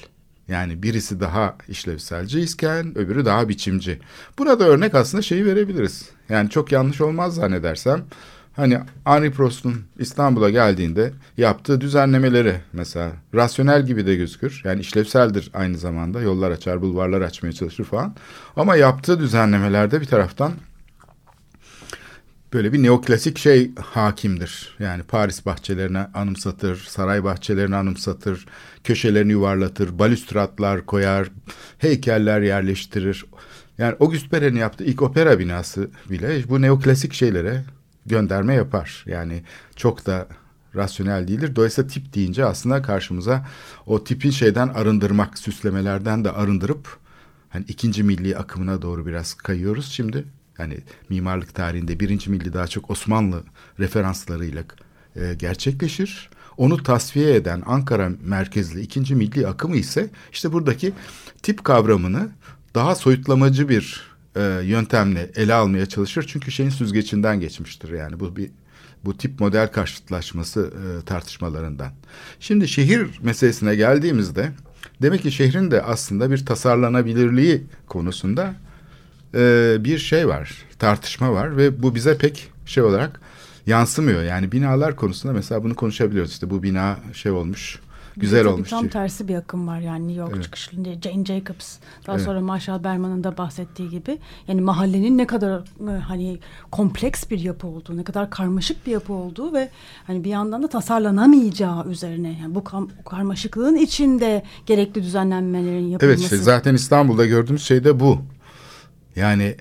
[0.51, 4.01] yani birisi daha işlevselci isken öbürü daha biçimci.
[4.39, 6.09] Buna da örnek aslında şeyi verebiliriz.
[6.29, 8.05] Yani çok yanlış olmaz zannedersem.
[8.53, 14.63] Hani Henri Prost'un İstanbul'a geldiğinde yaptığı düzenlemeleri mesela rasyonel gibi de gözükür.
[14.65, 16.21] Yani işlevseldir aynı zamanda.
[16.21, 18.15] Yollar açar, bulvarlar açmaya çalışır falan.
[18.57, 20.53] Ama yaptığı düzenlemelerde bir taraftan
[22.53, 24.77] böyle bir neoklasik şey hakimdir.
[24.79, 28.47] Yani Paris bahçelerine anımsatır, saray bahçelerini anımsatır,
[28.85, 31.31] köşelerini yuvarlatır, balüstratlar koyar,
[31.79, 33.25] heykeller yerleştirir.
[33.79, 37.65] Yani Auguste Perret'in yaptığı ilk opera binası bile bu neoklasik şeylere
[38.07, 39.05] gönderme yapar.
[39.07, 39.43] Yani
[39.77, 40.29] çok da
[40.75, 41.57] rasyonel değildir.
[41.57, 43.47] Dolayısıyla tip deyince aslında karşımıza
[43.87, 46.99] o tipi şeyden arındırmak, süslemelerden de arındırıp
[47.49, 50.25] hani ikinci milli akımına doğru biraz kayıyoruz şimdi.
[50.57, 53.43] Hani mimarlık tarihinde birinci milli daha çok Osmanlı
[53.79, 54.65] referanslarıyla
[55.17, 56.31] e, gerçekleşir.
[56.57, 60.93] Onu tasfiye eden Ankara merkezli ikinci milli akımı ise işte buradaki
[61.43, 62.29] tip kavramını
[62.75, 66.25] daha soyutlamacı bir e, yöntemle ele almaya çalışır.
[66.29, 68.51] Çünkü şeyin süzgecinden geçmiştir yani bu bir
[69.05, 71.93] bu tip model karşıtlaşması e, tartışmalarından.
[72.41, 74.53] Şimdi şehir meselesine geldiğimizde
[75.03, 78.55] demek ki şehrin de aslında bir tasarlanabilirliği konusunda
[79.35, 83.21] e, bir şey var, tartışma var ve bu bize pek şey olarak
[83.67, 84.23] yansımıyor.
[84.23, 86.33] Yani binalar konusunda mesela bunu konuşabiliyoruz.
[86.33, 87.79] İşte bu bina şey olmuş,
[88.21, 88.71] güzel Tabii olmuş.
[88.71, 88.93] Tam çeviri.
[88.93, 90.45] tersi bir akım var yani New York Evet.
[90.45, 91.77] çıkışlı Jane Jacobs.
[92.07, 92.25] Daha Evet.
[92.27, 94.19] sonra Marshall Berman'ın da bahsettiği gibi.
[94.49, 96.39] Yani mahallenin ne kadar e, hani
[96.71, 99.69] kompleks bir yapı olduğu, ne kadar karmaşık bir yapı olduğu ve
[100.07, 102.39] hani bir yandan da tasarlanamayacağı üzerine.
[102.43, 102.65] Yani bu
[103.05, 106.07] karmaşıklığın içinde gerekli düzenlenmelerin yapılması.
[106.07, 108.19] Evet işte zaten İstanbul'da gördüğümüz şey de bu.
[109.17, 109.57] Yani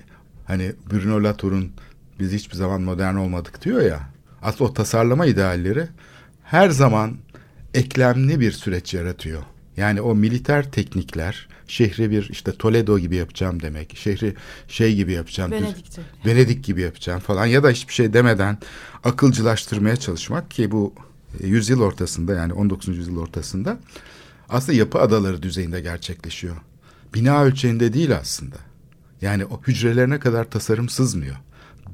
[0.46, 1.72] hani Bruno Latour'un
[2.20, 4.00] biz hiçbir zaman modern olmadık diyor ya.
[4.42, 5.86] Aslında o tasarlama idealleri
[6.44, 7.16] her zaman
[7.74, 9.42] eklemli bir süreç yaratıyor.
[9.76, 13.96] Yani o militer teknikler şehri bir işte Toledo gibi yapacağım demek.
[13.96, 14.34] Şehri
[14.68, 15.50] şey gibi yapacağım.
[15.50, 16.00] Venedik'ti.
[16.26, 18.58] Venedik gibi yapacağım falan ya da hiçbir şey demeden
[19.04, 20.94] akılcılaştırmaya çalışmak ki bu
[21.40, 22.96] e, yüzyıl ortasında yani 19.
[22.96, 23.78] yüzyıl ortasında
[24.48, 26.56] aslında yapı adaları düzeyinde gerçekleşiyor.
[27.14, 28.56] Bina ölçeğinde değil aslında.
[29.22, 31.36] Yani o hücrelerine kadar tasarım sızmıyor.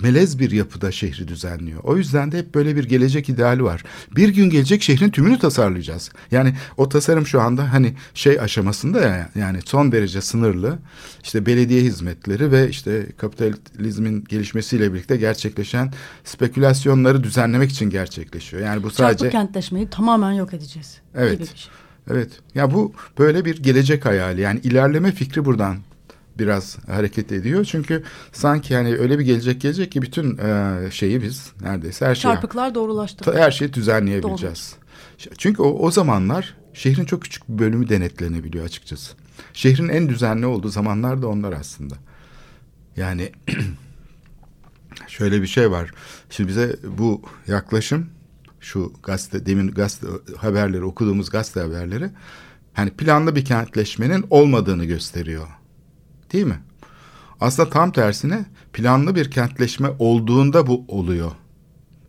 [0.03, 1.81] Melez bir yapıda şehri düzenliyor.
[1.83, 3.85] O yüzden de hep böyle bir gelecek ideali var.
[4.17, 6.11] Bir gün gelecek şehrin tümünü tasarlayacağız.
[6.31, 10.79] Yani o tasarım şu anda hani şey aşamasında ya yani son derece sınırlı.
[11.23, 15.93] İşte belediye hizmetleri ve işte kapitalizmin gelişmesiyle birlikte gerçekleşen
[16.25, 18.63] spekülasyonları düzenlemek için gerçekleşiyor.
[18.63, 21.01] Yani bu sadece Çarpık kentleşmeyi tamamen yok edeceğiz.
[21.15, 21.33] Evet.
[21.33, 21.71] Gibi bir şey.
[22.11, 22.31] Evet.
[22.55, 24.41] Ya bu böyle bir gelecek hayali.
[24.41, 25.77] Yani ilerleme fikri buradan
[26.39, 27.65] biraz hareket ediyor.
[27.65, 32.23] Çünkü sanki yani öyle bir gelecek gelecek ki bütün e, şeyi biz neredeyse her şeyi
[32.23, 33.39] Çarpıklar doğrulaştı.
[33.39, 34.75] her şeyi düzenleyebileceğiz.
[35.39, 39.13] Çünkü o, o zamanlar şehrin çok küçük bir bölümü denetlenebiliyor açıkçası.
[39.53, 41.95] Şehrin en düzenli olduğu zamanlar da onlar aslında.
[42.97, 43.33] Yani
[45.09, 45.91] şöyle bir şey var.
[46.31, 48.07] Şimdi bize bu yaklaşım
[48.61, 52.11] şu gazete demin gazete haberleri okuduğumuz gazete haberleri
[52.75, 55.47] hani planlı bir kentleşmenin olmadığını gösteriyor.
[56.37, 56.61] Değil mi?
[57.41, 61.33] Aslında tam tersine planlı bir kentleşme olduğunda bu oluyor.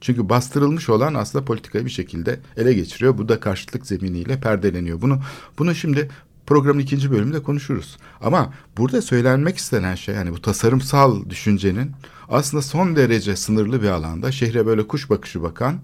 [0.02, 3.18] Çünkü bastırılmış olan aslında politikayı bir şekilde ele geçiriyor.
[3.18, 5.02] Bu da karşıtlık zeminiyle perdeleniyor.
[5.02, 5.20] Bunu
[5.58, 6.10] bunu şimdi
[6.48, 7.98] programın ikinci bölümünde konuşuruz.
[8.22, 11.92] Ama burada söylenmek istenen şey yani bu tasarımsal düşüncenin
[12.30, 15.80] aslında son derece sınırlı bir alanda şehre böyle kuş bakışı bakan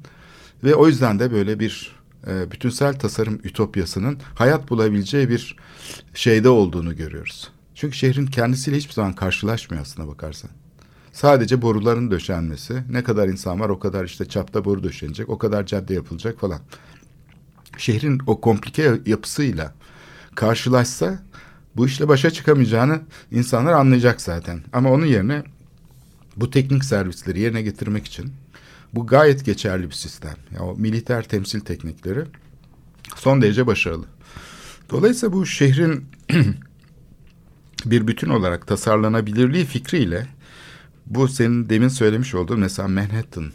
[0.64, 1.96] ve o yüzden de böyle bir
[2.28, 5.56] e, bütünsel tasarım ütopyasının hayat bulabileceği bir
[6.14, 7.53] şeyde olduğunu görüyoruz.
[7.84, 10.52] Çünkü şehrin kendisiyle hiçbir zaman karşılaşmıyor aslına bakarsan.
[11.12, 12.84] Sadece boruların döşenmesi.
[12.90, 15.30] Ne kadar insan var o kadar işte çapta boru döşenecek.
[15.30, 16.60] O kadar cadde yapılacak falan.
[17.78, 19.74] Şehrin o komplike yapısıyla
[20.36, 21.24] karşılaşsa
[21.76, 24.62] bu işle başa çıkamayacağını insanlar anlayacak zaten.
[24.74, 25.44] Ama onun yerine
[26.36, 28.34] bu teknik servisleri yerine getirmek için
[28.94, 30.36] bu gayet geçerli bir sistem.
[30.56, 32.24] Ya o militer temsil teknikleri
[33.16, 34.06] son derece başarılı.
[34.90, 36.06] Dolayısıyla bu şehrin
[37.86, 40.28] bir bütün olarak tasarlanabilirliği fikriyle
[41.06, 43.52] bu senin demin söylemiş olduğun mesela Manhattan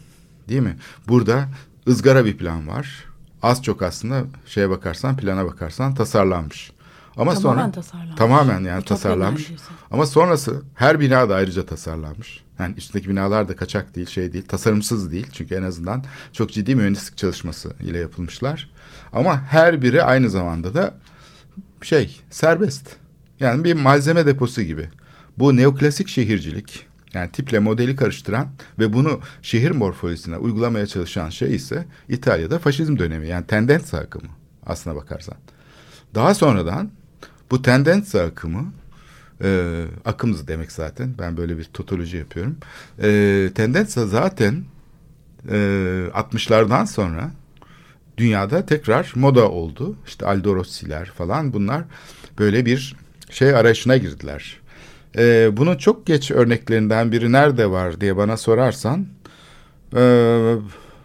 [0.48, 0.76] değil mi?
[1.08, 1.48] Burada
[1.88, 3.04] ızgara bir plan var.
[3.42, 6.72] Az çok aslında şeye bakarsan plana bakarsan tasarlanmış.
[7.16, 8.16] Ama Tamamen sonra tasarlanmış.
[8.16, 9.42] tamamen yani Ütopya tasarlanmış.
[9.42, 9.64] neredeyse.
[9.90, 12.44] Ama sonrası her bina da ayrıca tasarlanmış.
[12.58, 15.26] Yani üstündeki binalar da kaçak değil, şey değil, tasarımsız değil.
[15.32, 18.70] Çünkü en azından çok ciddi mühendislik çalışması ile yapılmışlar.
[19.12, 20.94] Ama her biri aynı zamanda da
[21.82, 22.96] şey serbest.
[23.40, 24.88] Yani bir malzeme deposu gibi.
[25.38, 28.48] Bu neoklasik şehircilik yani tiple modeli karıştıran
[28.78, 34.28] ve bunu şehir morfolojisine uygulamaya çalışan şey ise İtalya'da faşizm dönemi yani tendens akımı
[34.66, 35.36] aslına bakarsan.
[36.14, 36.90] Daha sonradan
[37.50, 38.72] bu tendens akımı
[39.42, 42.56] e, akımız demek zaten ben böyle bir totoloji yapıyorum.
[43.02, 44.64] E, tendens zaten
[45.48, 45.54] e,
[46.14, 47.30] 60'lardan sonra
[48.16, 49.96] dünyada tekrar moda oldu.
[50.06, 51.84] İşte Aldo Rossi'ler falan bunlar
[52.38, 52.96] böyle bir
[53.30, 54.60] şey arayışına girdiler.
[55.16, 59.06] Ee, bunun çok geç örneklerinden biri nerede var diye bana sorarsan
[59.96, 60.54] e,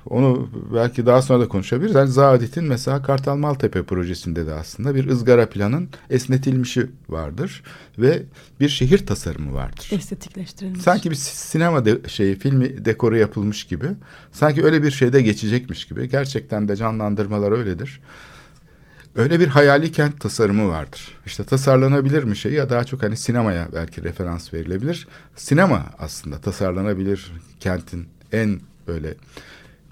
[0.09, 1.95] onu belki daha sonra da konuşabiliriz.
[1.95, 7.63] Yani Zaadet'in mesela Kartal Maltepe projesinde de aslında bir ızgara planın esnetilmişi vardır
[7.97, 8.23] ve
[8.59, 9.89] bir şehir tasarımı vardır.
[9.91, 10.81] Estetikleştirilmiş.
[10.81, 13.85] Sanki bir sinema de, şeyi filmi dekoru yapılmış gibi.
[14.31, 16.09] Sanki öyle bir şeyde geçecekmiş gibi.
[16.09, 18.01] Gerçekten de canlandırmalar öyledir.
[19.15, 21.17] Öyle bir hayali kent tasarımı vardır.
[21.25, 25.07] İşte tasarlanabilir mi şeyi ya daha çok hani sinemaya belki referans verilebilir.
[25.35, 29.13] Sinema aslında tasarlanabilir kentin en böyle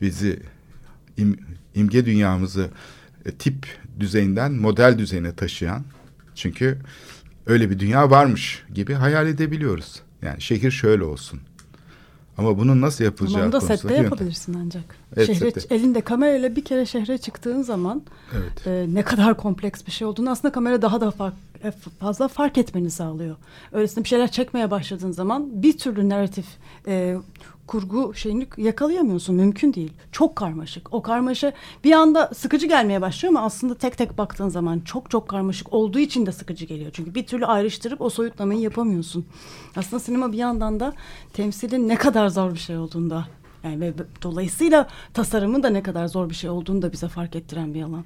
[0.02, 0.40] bizi
[1.18, 1.38] im,
[1.76, 2.70] imge dünyamızı
[3.26, 3.68] e, tip
[4.00, 5.84] düzeyinden model düzeyine taşıyan
[6.36, 6.78] çünkü
[7.46, 10.02] öyle bir dünya varmış gibi hayal edebiliyoruz.
[10.22, 11.40] Yani şehir şöyle olsun.
[12.38, 14.84] Ama bunun nasıl yapılacağı Onu da sette yöntem- yapabilirsin ancak.
[15.18, 15.76] Evet, Şehre, sette.
[15.76, 18.02] elinde kamerayla bir kere şehre çıktığın zaman
[18.38, 18.68] Evet.
[18.68, 22.58] e, ne kadar kompleks bir şey olduğunu aslında kamera daha da fark, e, fazla fark
[22.58, 23.36] etmeni sağlıyor.
[23.72, 26.46] Öylesine bir şeyler çekmeye başladığın zaman bir türlü narratif
[26.88, 27.18] e,
[27.72, 29.36] kurgu şeyini yakalayamıyorsun.
[29.36, 29.94] Mümkün değil.
[30.12, 30.94] Çok karmaşık.
[30.94, 31.54] O karmaşa
[31.84, 36.00] bir anda sıkıcı gelmeye başlıyor ama aslında tek tek baktığın zaman çok çok karmaşık olduğu
[36.00, 36.92] için de sıkıcı geliyor.
[36.94, 39.26] Çünkü bir türlü ayrıştırıp o soyutlamayı yapamıyorsun.
[39.76, 40.94] Aslında sinema bir yandan da
[41.34, 43.28] temsilin ne kadar zor bir şey olduğunda
[43.64, 47.74] yani ve dolayısıyla tasarımın da ne kadar zor bir şey olduğunu da bize fark ettiren
[47.74, 48.06] bir alan.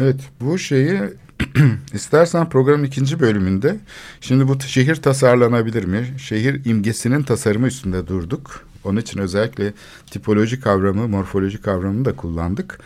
[0.00, 1.00] Evet bu şeyi
[1.92, 3.76] istersen programın ikinci bölümünde
[4.20, 6.06] şimdi bu şehir tasarlanabilir mi?
[6.18, 8.67] Şehir imgesinin tasarımı üstünde durduk.
[8.84, 9.72] Onun için özellikle
[10.10, 12.78] tipoloji kavramı, morfoloji kavramını da kullandık.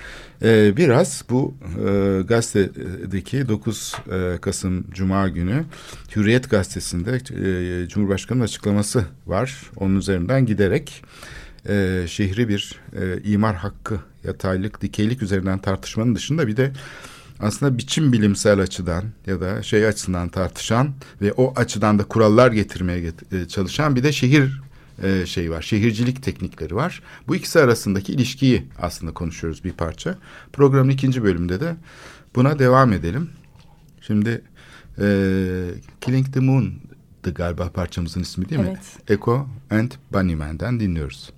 [0.43, 1.55] Ee, biraz bu
[1.87, 5.65] e, gazetedeki 9 e, Kasım Cuma günü
[6.17, 9.71] Hürriyet Gazetesi'nde e, Cumhurbaşkanı'nın açıklaması var.
[9.77, 11.05] Onun üzerinden giderek
[11.69, 16.73] e, şehri bir e, imar hakkı, yataylık, dikeylik üzerinden tartışmanın dışında bir de
[17.41, 20.91] aslında biçim bilimsel açıdan ya da şey açısından tartışan
[21.23, 24.61] ve o açıdan da kurallar getirmeye get e, çalışan bir de şehir
[25.03, 25.63] e, şey var.
[25.63, 27.03] Şehircilik teknikleri var.
[27.29, 30.19] Bu ikisi arasındaki ilişkiyi aslında konuşuyoruz bir parça.
[30.53, 31.77] Programın ikinci bölümünde de
[32.35, 33.31] buna devam edelim.
[34.01, 34.43] Şimdi
[34.99, 35.05] e,
[36.01, 38.67] Killing the Moon'dı galiba parçamızın ismi değil mi?
[38.69, 39.19] Evet.
[39.19, 41.31] Echo and Bunnyman'den dinliyoruz.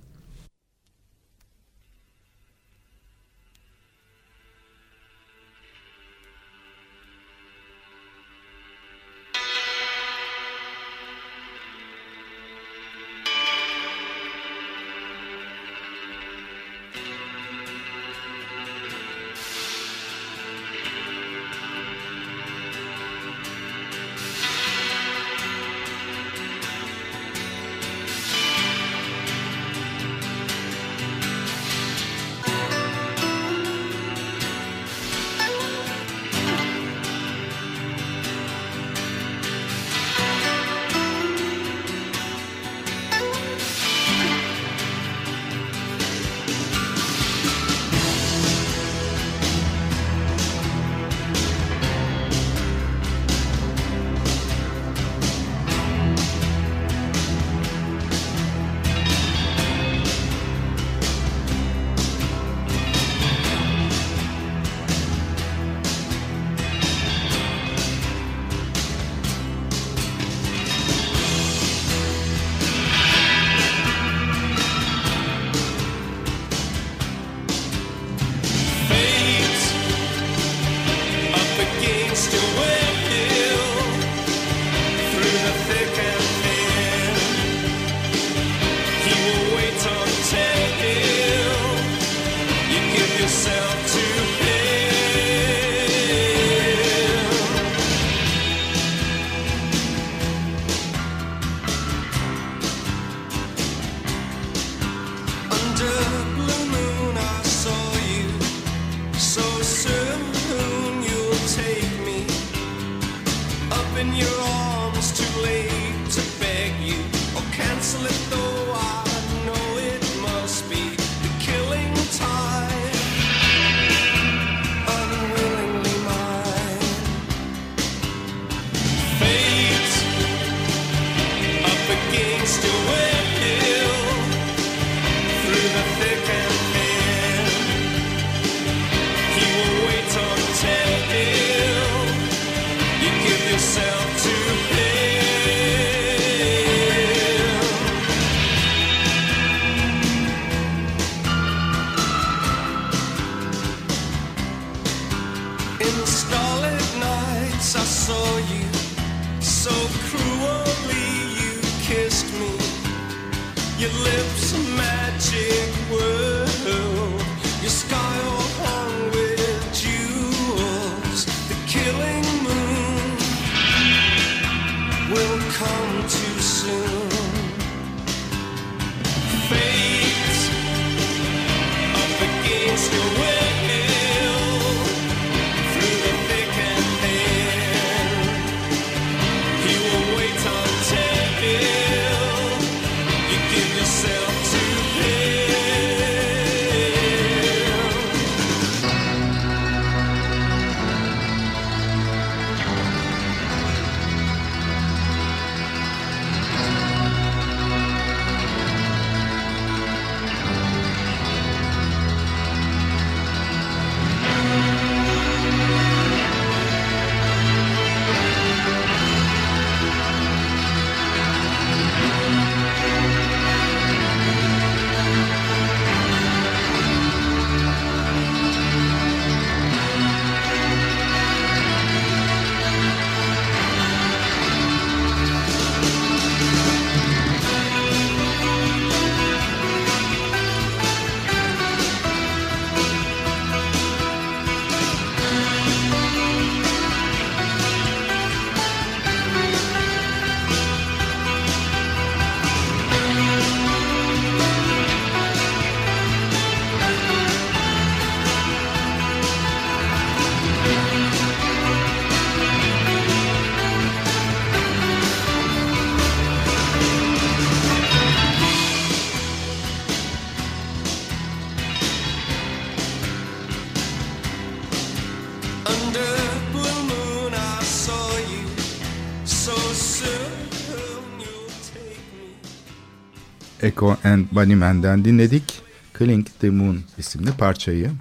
[283.75, 285.61] Echo and Bunnyman'den dinledik.
[285.99, 287.91] Cling the Moon isimli parçayı.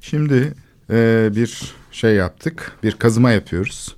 [0.00, 0.54] Şimdi
[0.90, 3.96] e, bir şey yaptık, bir kazıma yapıyoruz.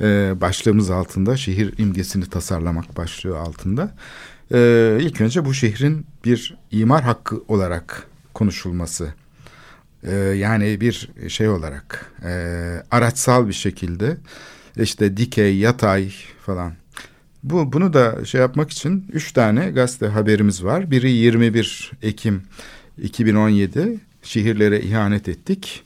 [0.00, 3.94] E, başlığımız altında, şehir imgesini tasarlamak başlığı altında.
[4.52, 9.14] E, ilk önce bu şehrin bir imar hakkı olarak konuşulması.
[10.02, 12.32] E, yani bir şey olarak, e,
[12.90, 14.16] araçsal bir şekilde
[14.76, 16.12] işte dikey, yatay
[16.46, 16.72] falan
[17.50, 20.90] bu bunu da şey yapmak için üç tane gazete haberimiz var.
[20.90, 22.42] Biri 21 Ekim
[23.02, 25.82] 2017 şehirlere ihanet ettik.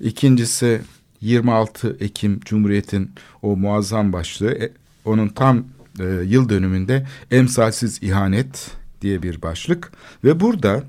[0.00, 0.80] İkincisi
[1.20, 3.10] 26 Ekim Cumhuriyet'in
[3.42, 4.72] o muazzam başlığı e,
[5.04, 5.64] onun tam
[6.00, 8.70] e, yıl dönümünde emsalsiz ihanet
[9.02, 9.92] diye bir başlık
[10.24, 10.82] ve burada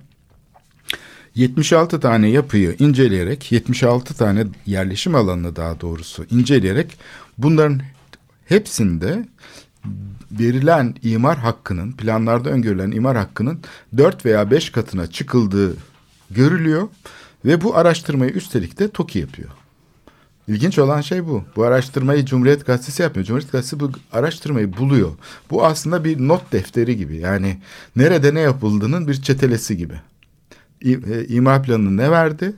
[1.36, 6.98] 76 tane yapıyı inceleyerek 76 tane yerleşim alanını daha doğrusu inceleyerek
[7.38, 7.82] bunların
[8.46, 9.26] hepsinde
[10.32, 13.60] verilen imar hakkının planlarda öngörülen imar hakkının
[13.98, 15.74] dört veya beş katına çıkıldığı
[16.32, 16.88] görülüyor
[17.46, 19.50] ve bu araştırmayı üstelik de TOKİ yapıyor.
[20.48, 21.44] İlginç olan şey bu.
[21.56, 23.26] Bu araştırmayı Cumhuriyet Gazetesi yapmıyor.
[23.26, 25.12] Cumhuriyet Gazetesi bu araştırmayı buluyor.
[25.50, 27.18] Bu aslında bir not defteri gibi.
[27.18, 27.58] Yani
[27.96, 29.94] nerede ne yapıldığının bir çetelesi gibi.
[30.86, 32.56] E, imar planını ne verdi?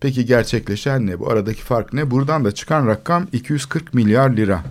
[0.00, 1.18] Peki gerçekleşen ne?
[1.18, 2.10] Bu aradaki fark ne?
[2.10, 4.64] Buradan da çıkan rakam 240 milyar lira.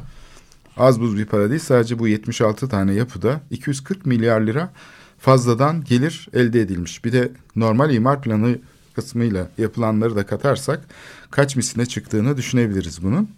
[0.77, 4.73] Az buz bir para değil sadece bu 76 tane yapıda 240 milyar lira
[5.19, 7.05] fazladan gelir elde edilmiş.
[7.05, 8.57] Bir de normal imar planı
[8.95, 10.85] kısmıyla yapılanları da katarsak
[11.31, 13.29] kaç misline çıktığını düşünebiliriz bunun.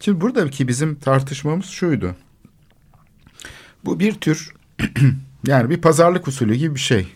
[0.00, 2.14] Şimdi buradaki bizim tartışmamız şuydu.
[3.84, 4.54] Bu bir tür
[5.46, 7.08] yani bir pazarlık usulü gibi bir şey.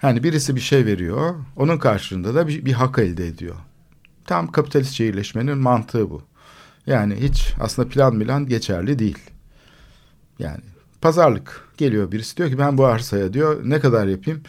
[0.00, 3.56] Hani birisi bir şey veriyor, onun karşılığında da bir, bir hak elde ediyor.
[4.24, 6.22] Tam kapitalist şehirleşmenin mantığı bu.
[6.86, 9.18] Yani hiç aslında plan plan geçerli değil.
[10.38, 10.60] Yani
[11.00, 14.42] pazarlık geliyor birisi diyor ki ben bu arsaya diyor ne kadar yapayım?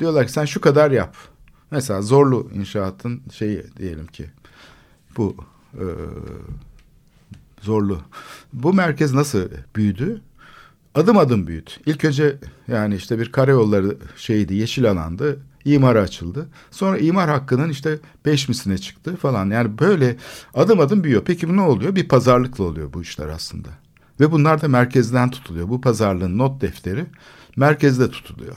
[0.00, 1.16] Diyorlar ki sen şu kadar yap.
[1.70, 4.30] Mesela zorlu inşaatın şeyi diyelim ki
[5.16, 5.36] bu
[5.74, 5.84] e,
[7.60, 8.00] zorlu.
[8.52, 10.20] Bu merkez nasıl büyüdü?
[10.94, 11.70] Adım adım büyüdü.
[11.86, 12.36] İlk önce
[12.68, 16.48] yani işte bir karayolları şeydi yeşil alandı imara açıldı.
[16.70, 19.50] Sonra imar hakkının işte beş misline çıktı falan.
[19.50, 20.16] Yani böyle
[20.54, 21.22] adım adım büyüyor.
[21.24, 21.96] Peki bu ne oluyor?
[21.96, 23.68] Bir pazarlıkla oluyor bu işler aslında.
[24.20, 25.68] Ve bunlar da merkezden tutuluyor.
[25.68, 27.06] Bu pazarlığın not defteri
[27.56, 28.56] merkezde tutuluyor.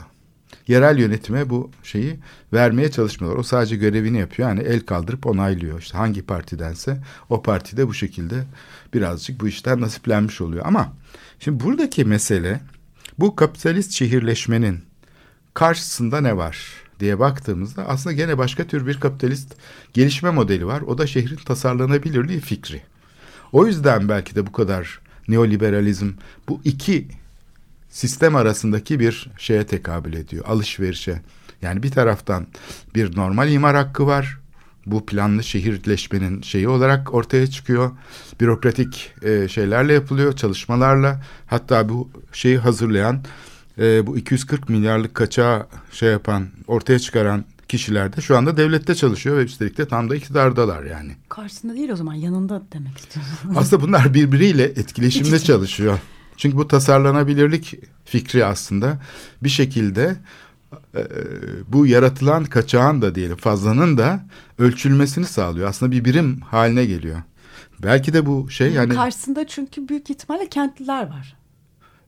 [0.68, 2.18] Yerel yönetime bu şeyi
[2.52, 3.40] vermeye çalışmıyorlar.
[3.40, 4.48] O sadece görevini yapıyor.
[4.48, 5.80] Yani el kaldırıp onaylıyor.
[5.80, 8.44] İşte hangi partidense o partide bu şekilde
[8.94, 10.66] birazcık bu işten nasiplenmiş oluyor.
[10.66, 10.92] Ama
[11.40, 12.60] şimdi buradaki mesele
[13.18, 14.84] bu kapitalist şehirleşmenin
[15.54, 16.85] karşısında ne var?
[17.00, 19.54] Diye baktığımızda aslında gene başka tür bir kapitalist
[19.94, 20.80] gelişme modeli var.
[20.80, 22.82] O da şehrin tasarlanabilirliği fikri.
[23.52, 26.10] O yüzden belki de bu kadar neoliberalizm
[26.48, 27.08] bu iki
[27.88, 30.44] sistem arasındaki bir şeye tekabül ediyor.
[30.48, 31.22] Alışverişe.
[31.62, 32.46] Yani bir taraftan
[32.94, 34.38] bir normal imar hakkı var.
[34.86, 37.90] Bu planlı şehirleşmenin şeyi olarak ortaya çıkıyor.
[38.40, 41.22] Bürokratik e, şeylerle yapılıyor, çalışmalarla.
[41.46, 43.24] Hatta bu şeyi hazırlayan
[43.78, 49.36] e, bu 240 milyarlık kaçağı şey yapan, ortaya çıkaran kişiler de şu anda devlette çalışıyor
[49.36, 51.16] ve üstelik de tam da iktidardalar yani.
[51.28, 53.30] Karşısında değil o zaman yanında demek istiyorum.
[53.56, 55.98] Aslında bunlar birbiriyle etkileşimde çalışıyor.
[56.36, 57.74] Çünkü bu tasarlanabilirlik
[58.04, 58.98] fikri aslında
[59.42, 60.16] bir şekilde
[60.94, 61.02] e,
[61.68, 64.26] bu yaratılan kaçağın da diyelim fazlanın da
[64.58, 65.68] ölçülmesini sağlıyor.
[65.68, 67.22] Aslında bir birim haline geliyor.
[67.82, 68.94] Belki de bu şey yani...
[68.94, 71.35] Karşısında çünkü büyük ihtimalle kentliler var.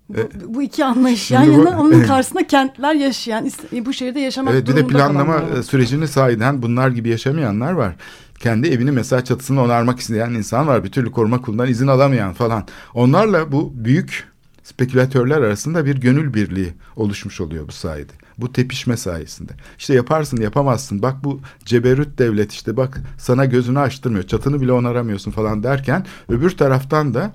[0.08, 4.54] Bu, e, bu iki anlayış yan yana bu, onun karşısında kentler yaşayan bu şehirde yaşamak
[4.54, 5.62] evet, bir de planlama kalanlar.
[5.62, 7.94] sürecini sahiden bunlar gibi yaşamayanlar var.
[8.38, 10.84] Kendi evini mesela çatısını onarmak isteyen insan var.
[10.84, 12.66] Bir türlü koruma kurulundan izin alamayan falan.
[12.94, 14.28] Onlarla bu büyük
[14.62, 18.12] spekülatörler arasında bir gönül birliği oluşmuş oluyor bu sayede.
[18.38, 19.52] Bu tepişme sayesinde.
[19.78, 21.02] İşte yaparsın yapamazsın.
[21.02, 24.26] Bak bu ceberüt devlet işte bak sana gözünü açtırmıyor.
[24.26, 27.32] Çatını bile onaramıyorsun falan derken öbür taraftan da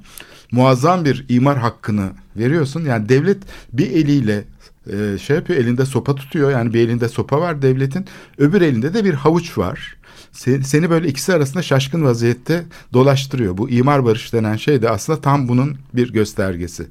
[0.53, 2.85] muazzam bir imar hakkını veriyorsun.
[2.85, 3.37] Yani devlet
[3.73, 4.43] bir eliyle
[4.91, 6.51] e, şey yapıyor elinde sopa tutuyor.
[6.51, 8.05] Yani bir elinde sopa var devletin.
[8.37, 9.95] Öbür elinde de bir havuç var.
[10.31, 13.57] Seni, seni böyle ikisi arasında şaşkın vaziyette dolaştırıyor.
[13.57, 16.87] Bu imar barış denen şey de aslında tam bunun bir göstergesi.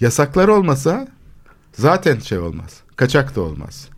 [0.00, 1.08] Yasaklar olmasa
[1.72, 2.80] zaten şey olmaz.
[2.96, 3.88] Kaçak da olmaz.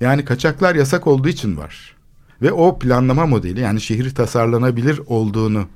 [0.00, 1.96] Yani kaçaklar yasak olduğu için var.
[2.42, 5.66] Ve o planlama modeli yani şehri tasarlanabilir olduğunu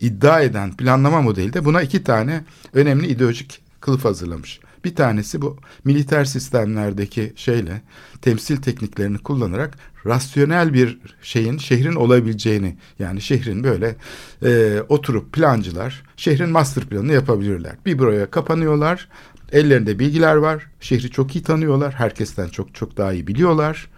[0.00, 4.60] iddia eden planlama modeli de buna iki tane önemli ideolojik kılıf hazırlamış.
[4.84, 7.82] Bir tanesi bu militer sistemlerdeki şeyle
[8.22, 13.96] temsil tekniklerini kullanarak rasyonel bir şeyin şehrin olabileceğini yani şehrin böyle
[14.44, 17.76] e, oturup plancılar şehrin master planını yapabilirler.
[17.86, 19.08] Bir buraya kapanıyorlar
[19.54, 20.66] Ellerinde bilgiler var.
[20.80, 21.94] Şehri çok iyi tanıyorlar.
[21.94, 23.88] Herkesten çok çok daha iyi biliyorlar.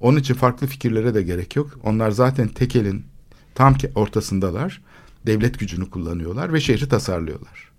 [0.00, 1.78] Onun için farklı fikirlere de gerek yok.
[1.82, 3.04] Onlar zaten tekelin
[3.54, 4.82] tam ortasındalar.
[5.26, 7.70] Devlet gücünü kullanıyorlar ve şehri tasarlıyorlar.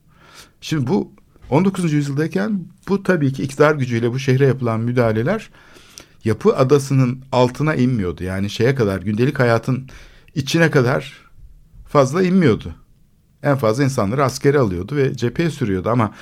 [0.62, 1.12] Şimdi bu
[1.50, 1.94] 19.
[1.94, 5.50] yüzyıldayken bu tabii ki iktidar gücüyle bu şehre yapılan müdahaleler
[6.24, 8.24] yapı adasının altına inmiyordu.
[8.24, 9.90] Yani şeye kadar gündelik hayatın
[10.36, 11.14] içine kadar
[11.88, 12.76] fazla inmiyordu.
[13.44, 16.14] En fazla insanları askere alıyordu ve cepheye sürüyordu ama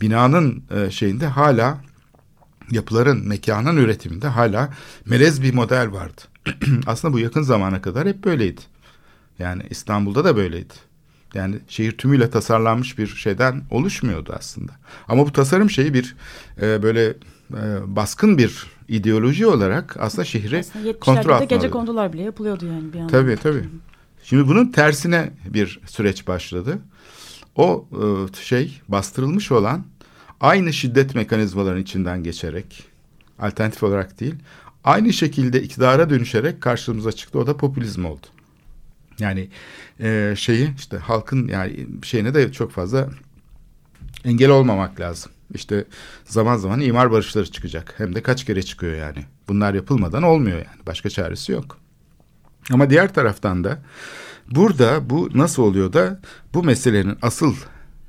[0.00, 1.80] binanın e, şeyinde hala
[2.70, 4.70] yapıların mekanın üretiminde hala
[5.06, 6.22] melez bir model vardı.
[6.86, 8.60] Aslında bu yakın zamana kadar hep böyleydi.
[9.42, 10.74] Yani İstanbul'da da böyleydi.
[11.34, 14.72] Yani şehir tümüyle tasarlanmış bir şeyden oluşmuyordu aslında.
[15.08, 16.16] Ama bu tasarım şeyi bir
[16.62, 17.16] e, böyle e,
[17.86, 22.98] baskın bir ideoloji olarak aslında şehri aslında kontrol altına gece kondular bile yapılıyordu yani bir
[22.98, 23.12] anda.
[23.12, 23.64] Tabii tabii.
[24.24, 26.78] Şimdi bunun tersine bir süreç başladı.
[27.56, 29.84] O e, şey bastırılmış olan
[30.40, 32.84] aynı şiddet mekanizmalarının içinden geçerek
[33.38, 34.34] alternatif olarak değil
[34.84, 37.38] aynı şekilde iktidara dönüşerek karşımıza çıktı.
[37.38, 38.26] O da popülizm oldu.
[39.18, 39.48] Yani
[40.00, 43.08] e, şeyi işte halkın yani şeyine de çok fazla
[44.24, 45.32] engel olmamak lazım.
[45.54, 45.84] İşte
[46.24, 47.94] zaman zaman imar barışları çıkacak.
[47.98, 49.24] Hem de kaç kere çıkıyor yani.
[49.48, 50.86] Bunlar yapılmadan olmuyor yani.
[50.86, 51.78] Başka çaresi yok.
[52.70, 53.82] Ama diğer taraftan da
[54.50, 56.20] burada bu nasıl oluyor da
[56.54, 57.54] bu meselenin asıl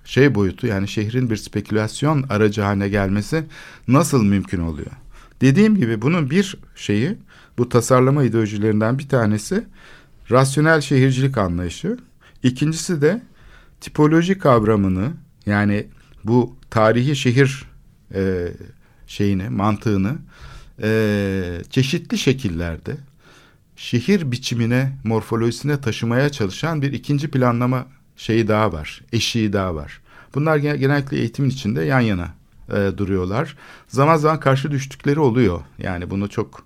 [0.05, 3.43] şey boyutu yani şehrin bir spekülasyon aracı haline gelmesi
[3.87, 4.91] nasıl mümkün oluyor?
[5.41, 7.17] Dediğim gibi bunun bir şeyi
[7.57, 9.63] bu tasarlama ideolojilerinden bir tanesi
[10.31, 11.97] rasyonel şehircilik anlayışı.
[12.43, 13.21] İkincisi de
[13.81, 15.11] tipoloji kavramını
[15.45, 15.87] yani
[16.23, 17.65] bu tarihi şehir
[18.15, 18.47] e,
[19.07, 20.15] şeyini mantığını
[20.81, 22.97] e, çeşitli şekillerde
[23.75, 30.01] şehir biçimine morfolojisine taşımaya çalışan bir ikinci planlama şeyi daha var eşiği daha var.
[30.35, 32.33] Bunlar genellikle eğitimin içinde yan yana
[32.69, 33.57] e, duruyorlar.
[33.87, 35.61] Zaman zaman karşı düştükleri oluyor.
[35.77, 36.65] Yani bunu çok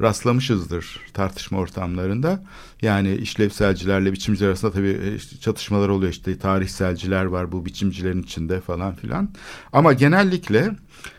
[0.00, 2.42] rastlamışızdır tartışma ortamlarında.
[2.82, 8.94] Yani işlevselcilerle biçimciler arasında tabii e, çatışmalar oluyor işte tarihselciler var bu biçimcilerin içinde falan
[8.94, 9.28] filan.
[9.72, 10.70] Ama genellikle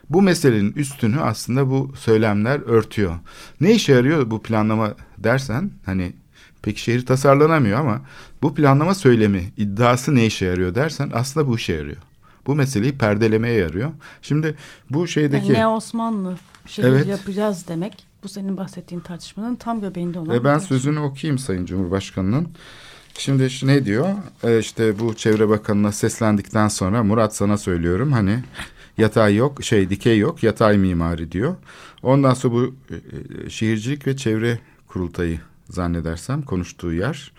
[0.09, 3.15] bu meselenin üstünü aslında bu söylemler örtüyor.
[3.61, 6.13] Ne işe yarıyor bu planlama dersen hani
[6.61, 8.01] peki şehir tasarlanamıyor ama
[8.41, 11.97] bu planlama söylemi iddiası ne işe yarıyor dersen aslında bu işe yarıyor.
[12.47, 13.91] Bu meseleyi perdelemeye yarıyor.
[14.21, 14.55] Şimdi
[14.89, 15.47] bu şeydeki...
[15.47, 17.07] Yani ne Osmanlı şehir evet.
[17.07, 20.35] yapacağız demek bu senin bahsettiğin tartışmanın tam göbeğinde olan.
[20.35, 22.47] E ben sözünü okuyayım Sayın Cumhurbaşkanı'nın.
[23.17, 24.09] Şimdi ne diyor?
[24.43, 28.39] E işte bu Çevre Bakanı'na seslendikten sonra Murat sana söylüyorum hani
[28.97, 31.55] yatay yok şey dikey yok yatay mimari diyor.
[32.03, 32.95] Ondan sonra bu e,
[33.45, 37.31] e şehircilik ve çevre kurultayı zannedersem konuştuğu yer.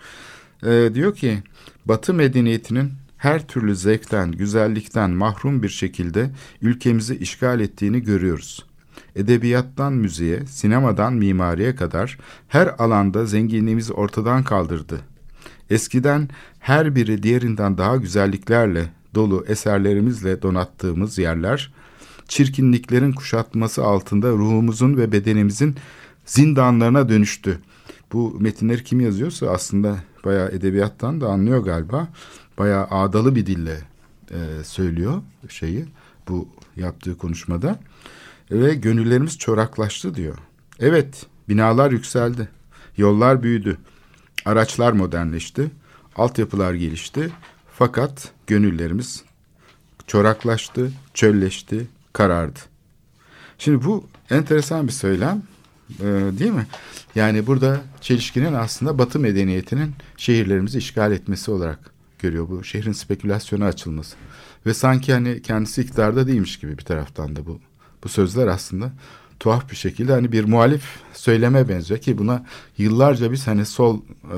[0.63, 1.43] E, diyor ki
[1.85, 6.29] Batı medeniyetinin her türlü zevkten, güzellikten mahrum bir şekilde
[6.61, 8.68] ülkemizi işgal ettiğini görüyoruz
[9.15, 14.99] edebiyattan müziğe, sinemadan mimariye kadar her alanda zenginliğimizi ortadan kaldırdı.
[15.69, 16.29] Eskiden
[16.59, 21.73] her biri diğerinden daha güzelliklerle dolu eserlerimizle donattığımız yerler,
[22.27, 25.75] çirkinliklerin kuşatması altında ruhumuzun ve bedenimizin
[26.25, 27.59] zindanlarına dönüştü.
[28.13, 32.07] Bu metinleri kim yazıyorsa aslında bayağı edebiyattan da anlıyor galiba.
[32.57, 33.81] Bayağı ağdalı bir dille
[34.31, 35.85] e, söylüyor şeyi
[36.27, 37.79] bu yaptığı konuşmada
[38.51, 40.37] ve gönüllerimiz çoraklaştı diyor.
[40.79, 42.49] Evet, binalar yükseldi,
[42.97, 43.77] yollar büyüdü,
[44.45, 45.71] araçlar modernleşti,
[46.15, 47.31] altyapılar gelişti.
[47.77, 49.23] Fakat gönüllerimiz
[50.07, 52.59] çoraklaştı, çölleşti, karardı.
[53.57, 55.43] Şimdi bu enteresan bir söylem
[55.99, 56.03] e,
[56.39, 56.67] değil mi?
[57.15, 62.63] Yani burada çelişkinin aslında Batı medeniyetinin şehirlerimizi işgal etmesi olarak görüyor bu.
[62.63, 64.15] Şehrin spekülasyona açılması.
[64.65, 67.59] Ve sanki hani kendisi iktidarda değilmiş gibi bir taraftan da bu
[68.03, 68.91] bu sözler aslında
[69.39, 70.83] tuhaf bir şekilde hani bir muhalif
[71.13, 72.45] söyleme benziyor ki buna
[72.77, 74.37] yıllarca biz hani sol e,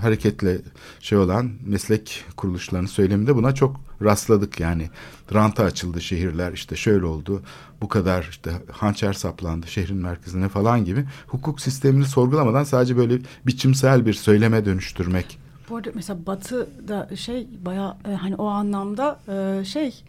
[0.00, 0.58] hareketle
[1.00, 4.90] şey olan meslek kuruluşlarının söyleminde buna çok rastladık yani
[5.34, 7.42] ranta açıldı şehirler işte şöyle oldu
[7.80, 14.06] bu kadar işte hançer saplandı şehrin merkezine falan gibi hukuk sistemini sorgulamadan sadece böyle biçimsel
[14.06, 15.38] bir söyleme dönüştürmek.
[15.68, 20.02] Bu arada mesela Batı'da şey bayağı e, hani o anlamda e, şey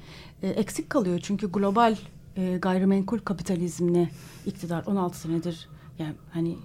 [0.43, 1.95] e, eksik kalıyor çünkü global
[2.37, 4.09] e, gayrimenkul kapitalizmine
[4.45, 5.69] iktidar 16 senedir
[5.99, 6.57] yani hani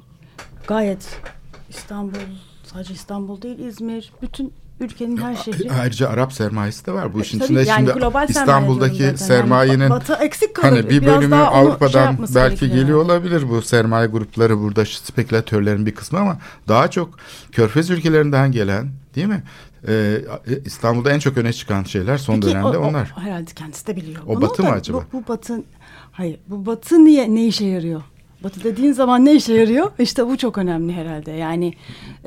[0.67, 1.21] gayet
[1.69, 2.19] İstanbul
[2.65, 5.73] sadece İstanbul değil İzmir bütün ülkenin her şehri.
[5.73, 7.63] Ayrıca Arap sermayesi de var bu e, işin içinde.
[7.63, 10.71] Yani şimdi İstanbul'daki sermayenin yani batı eksik kalır.
[10.71, 12.95] hani bir bölümü şey Avrupa'dan şey belki geliyor yani.
[12.95, 16.39] olabilir bu sermaye grupları burada spekülatörlerin bir kısmı ama
[16.69, 17.19] daha çok
[17.53, 19.43] Körfez ülkelerinden gelen Değil mi?
[19.89, 20.21] Ee,
[20.65, 23.13] İstanbul'da en çok öne çıkan şeyler son Peki, dönemde o, o, onlar.
[23.17, 24.23] herhalde kendisi de biliyor.
[24.27, 25.05] O bunu batı mı acaba?
[25.13, 25.63] Bu, bu batı,
[26.13, 28.03] hayır bu batı niye ne işe yarıyor?
[28.45, 29.93] Batı dediğin zaman ne işe yarıyor?
[29.99, 31.31] İşte bu çok önemli herhalde.
[31.31, 31.75] Yani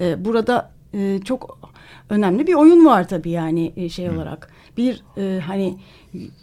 [0.01, 1.71] e, burada e, çok
[2.09, 4.51] önemli bir oyun var tabii yani e, şey olarak.
[4.77, 5.77] Bir e, hani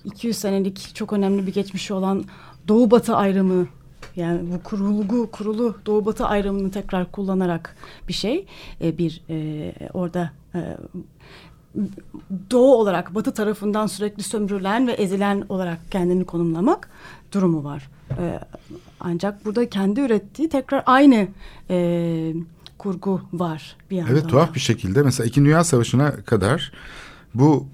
[0.05, 2.25] 200 senelik çok önemli bir geçmişi olan
[2.69, 3.69] Doğu Batı ayrımı
[4.19, 7.77] yani bu kurulgu kurulu Doğu Batı ayrımını tekrar kullanarak
[8.09, 8.47] bir şey
[8.81, 10.77] e, bir e, orada e,
[12.51, 16.89] Doğu olarak Batı tarafından sürekli sömürülen ve ezilen olarak kendini konumlamak
[17.33, 17.91] durumu var.
[18.11, 18.41] E,
[19.01, 21.29] ancak burada kendi ürettiği tekrar aynı
[21.71, 22.33] e,
[22.79, 24.13] kurgu var bir yandan.
[24.13, 26.73] Evet tuhaf bir şekilde mesela İkinci Dünya Savaşı'na kadar
[27.35, 27.67] bu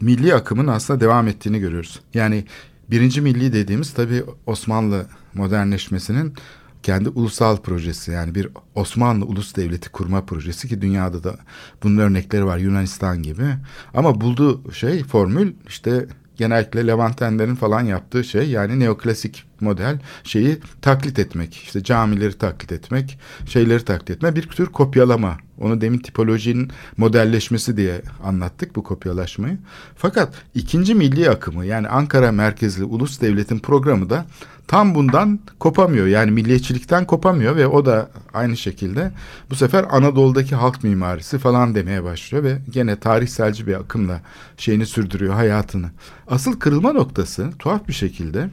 [0.00, 2.00] milli akımın aslında devam ettiğini görüyoruz.
[2.14, 2.44] Yani
[2.90, 6.34] birinci milli dediğimiz tabii Osmanlı modernleşmesinin
[6.82, 11.36] kendi ulusal projesi yani bir Osmanlı ulus devleti kurma projesi ki dünyada da
[11.82, 13.46] bunun örnekleri var Yunanistan gibi.
[13.94, 21.18] Ama bulduğu şey formül işte genellikle Levantenlerin falan yaptığı şey yani neoklasik model şeyi taklit
[21.18, 21.54] etmek.
[21.54, 25.36] işte camileri taklit etmek, şeyleri taklit etme bir tür kopyalama.
[25.60, 29.58] Onu demin tipolojinin modelleşmesi diye anlattık bu kopyalaşmayı.
[29.96, 34.26] Fakat ikinci milli akımı yani Ankara merkezli ulus devletin programı da
[34.70, 36.06] tam bundan kopamıyor.
[36.06, 39.12] Yani milliyetçilikten kopamıyor ve o da aynı şekilde
[39.50, 44.20] bu sefer Anadolu'daki halk mimarisi falan demeye başlıyor ve gene tarihselci bir akımla
[44.56, 45.90] şeyini sürdürüyor hayatını.
[46.28, 48.50] Asıl kırılma noktası tuhaf bir şekilde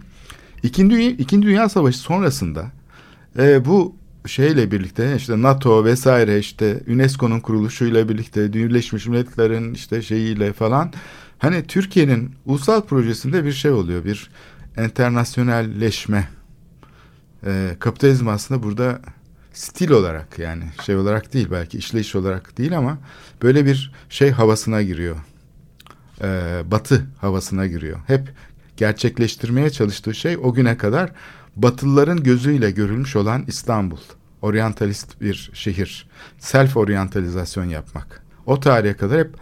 [0.64, 2.72] İkinci Dünya, İkinci Dünya Savaşı sonrasında
[3.40, 3.96] e, bu
[4.26, 10.94] şeyle birlikte işte NATO vesaire işte UNESCO'nun kuruluşuyla birlikte Birleşmiş Milletler'in işte şeyiyle falan
[11.40, 14.30] hani Türkiye'nin ulusal projesinde bir şey oluyor bir
[14.78, 16.28] internasyonelleşme
[17.46, 19.02] e, kapitalizm aslında burada
[19.54, 22.98] stil olarak yani şey olarak değil belki işleyiş olarak değil ama
[23.42, 25.16] böyle bir şey havasına giriyor.
[26.22, 28.00] E, batı havasına giriyor.
[28.08, 28.30] Hep
[28.78, 31.12] gerçekleştirmeye çalıştığı şey o güne kadar
[31.58, 33.98] Batılıların gözüyle görülmüş olan İstanbul.
[34.42, 36.10] Oryantalist bir şehir.
[36.40, 38.24] Self oryantalizasyon yapmak.
[38.46, 39.36] O tarihe kadar hep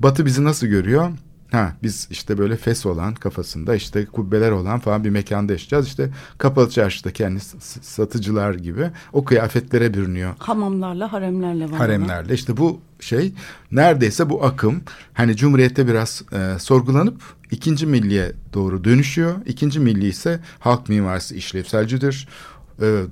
[0.00, 1.10] Batı bizi nasıl görüyor?
[1.52, 5.86] Ha biz işte böyle fes olan kafasında işte kubbeler olan falan bir mekanda yaşayacağız.
[5.86, 7.40] İşte kapalı çarşıda kendi
[7.80, 10.34] satıcılar gibi o kıyafetlere bürünüyor.
[10.38, 11.78] Hamamlarla, haremlerle var.
[11.78, 13.32] Haremlerle işte bu şey
[13.72, 14.82] neredeyse bu akım
[15.12, 19.34] hani Cumhuriyet'te biraz e, sorgulanıp ikinci milliye doğru dönüşüyor.
[19.46, 22.28] İkinci milli ise halk mimarisi işlevselcidir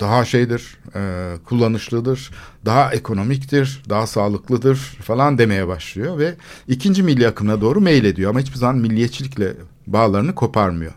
[0.01, 2.31] daha şeydir, e, kullanışlıdır,
[2.65, 6.35] daha ekonomiktir, daha sağlıklıdır falan demeye başlıyor ve
[6.69, 9.55] ikinci milli akımına doğru meylediyor ama hiçbir zaman milliyetçilikle
[9.87, 10.93] bağlarını koparmıyor.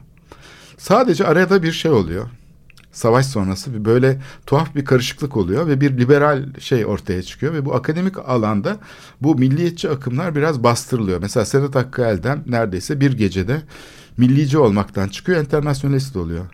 [0.78, 2.30] Sadece arada bir şey oluyor.
[2.91, 7.66] Savaş sonrası bir böyle tuhaf bir karışıklık oluyor ve bir liberal şey ortaya çıkıyor ve
[7.66, 8.78] bu akademik alanda
[9.22, 11.20] bu milliyetçi akımlar biraz bastırılıyor.
[11.22, 13.61] Mesela Sedat Hakkı Elden neredeyse bir gecede
[14.18, 16.45] millici olmaktan çıkıyor, internasyonalist oluyor.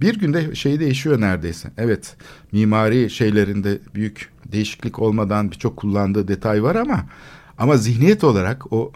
[0.00, 1.70] Bir günde şey değişiyor neredeyse.
[1.78, 2.16] Evet
[2.52, 7.06] mimari şeylerinde büyük değişiklik olmadan birçok kullandığı detay var ama
[7.58, 8.92] ama zihniyet olarak o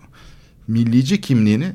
[0.68, 1.72] millici kimliğini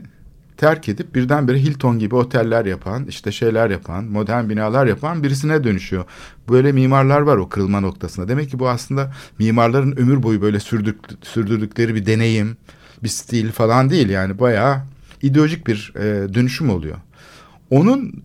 [0.57, 6.05] terk edip birdenbire Hilton gibi oteller yapan, işte şeyler yapan, modern binalar yapan birisine dönüşüyor.
[6.49, 8.27] Böyle mimarlar var o kırılma noktasında.
[8.27, 12.57] Demek ki bu aslında mimarların ömür boyu böyle sürdük, sürdürdükleri bir deneyim,
[13.03, 14.81] bir stil falan değil yani bayağı
[15.21, 16.97] ideolojik bir e, dönüşüm oluyor.
[17.69, 18.23] Onun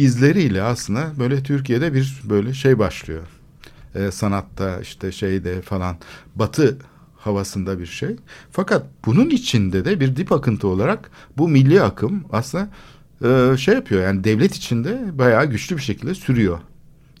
[0.00, 3.22] izleriyle aslında böyle Türkiye'de bir böyle şey başlıyor.
[3.94, 5.96] E, sanatta işte şeyde falan
[6.34, 6.78] batı
[7.16, 8.16] havasında bir şey.
[8.50, 12.68] Fakat bunun içinde de bir dip akıntı olarak bu milli akım aslında
[13.24, 16.58] e, şey yapıyor yani devlet içinde bayağı güçlü bir şekilde sürüyor.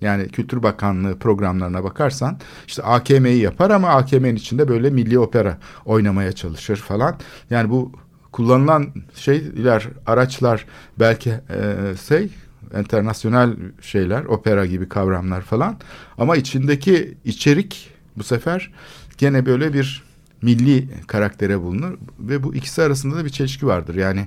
[0.00, 6.32] Yani Kültür Bakanlığı programlarına bakarsan işte AKM'yi yapar ama AKM'nin içinde böyle milli opera oynamaya
[6.32, 7.16] çalışır falan.
[7.50, 7.92] Yani bu
[8.32, 10.66] kullanılan şeyler, araçlar
[10.98, 11.74] belki e,
[12.08, 12.30] şey
[12.78, 15.76] internasyonel şeyler, opera gibi kavramlar falan.
[16.18, 18.70] Ama içindeki içerik bu sefer
[19.18, 20.02] gene böyle bir
[20.42, 23.94] milli karaktere bulunur ve bu ikisi arasında da bir çelişki vardır.
[23.94, 24.26] Yani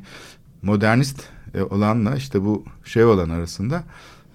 [0.62, 1.24] modernist
[1.54, 3.84] e, olanla işte bu şey olan arasında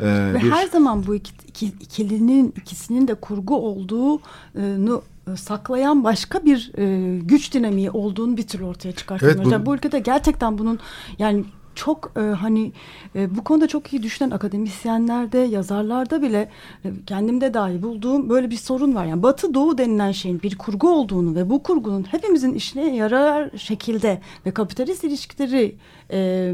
[0.00, 0.50] e, ve bir...
[0.50, 5.02] her zaman bu iki, iki, ikilinin ikisinin de kurgu olduğunu
[5.32, 9.34] e, saklayan başka bir e, güç dinamiği olduğunu bir türlü ortaya çıkartıyor.
[9.34, 9.66] Evet, bu...
[9.66, 10.78] bu ülkede gerçekten bunun
[11.18, 11.44] yani
[11.78, 12.72] çok e, hani
[13.14, 16.48] e, bu konuda çok iyi düşünen akademisyenlerde, yazarlarda bile
[16.84, 19.04] e, kendimde dahi bulduğum böyle bir sorun var.
[19.04, 24.20] Yani Batı Doğu denilen şeyin bir kurgu olduğunu ve bu kurgunun hepimizin işine yarar şekilde
[24.46, 25.76] ve kapitalist ilişkileri
[26.12, 26.52] e,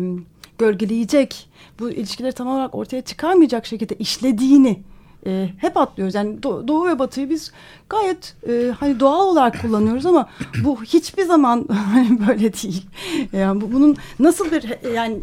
[0.58, 1.48] gölgeleyecek,
[1.78, 4.82] bu ilişkileri tam olarak ortaya çıkarmayacak şekilde işlediğini
[5.26, 6.14] e, hep atlıyoruz.
[6.14, 7.52] Yani do, Doğu ve Batı'yı biz
[7.88, 10.28] gayet e, hani doğal olarak kullanıyoruz ama
[10.64, 11.68] bu hiçbir zaman
[12.28, 12.86] böyle değil.
[13.32, 15.20] Yani bu, bunun nasıl bir yani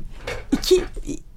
[0.51, 0.83] iki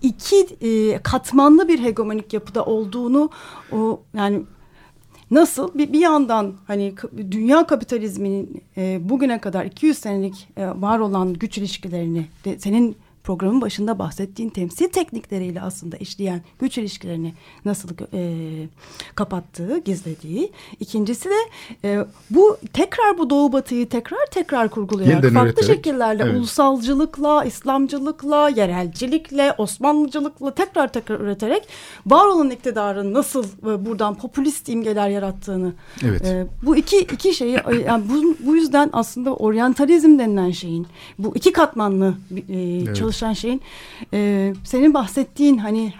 [0.02, 3.30] iki e, katmanlı bir hegemonik yapıda olduğunu
[3.72, 4.42] o yani
[5.30, 5.74] Nasıl?
[5.74, 6.94] Bir, bir yandan hani
[7.30, 13.60] dünya kapitalizminin e, bugüne kadar 200 senelik e, var olan güç ilişkilerini de, senin programın
[13.60, 18.32] başında bahsettiğin temsil teknikleriyle aslında işleyen güç ilişkilerini nasıl e,
[19.14, 20.52] kapattığı, gizlediği.
[20.80, 21.34] İkincisi de
[21.84, 26.36] e, bu tekrar bu Doğu Batı'yı tekrar tekrar kurgulayarak Yeniden farklı üreterek, şekillerle evet.
[26.36, 31.68] ulusalcılıkla, İslamcılıkla, yerelcilikle, Osmanlıcılıkla tekrar tekrar üreterek
[32.06, 35.72] var olan iktidarın nasıl e, buradan popülist imgeler yarattığını.
[36.04, 36.24] Evet.
[36.24, 40.86] E, bu iki iki şeyi yani bu, bu yüzden aslında oryantalizm denilen şeyin
[41.18, 42.14] bu iki katmanlı
[42.48, 42.96] e, Evet.
[43.14, 43.62] Çalışan şeyin
[44.12, 45.92] e, senin bahsettiğin hani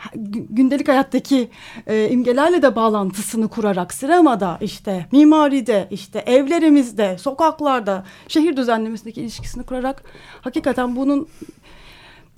[0.51, 1.51] gündelik hayattaki
[1.87, 10.03] e, imgelerle de bağlantısını kurarak sinemada işte mimaride işte evlerimizde sokaklarda şehir düzenlemesindeki ilişkisini kurarak
[10.41, 11.29] hakikaten bunun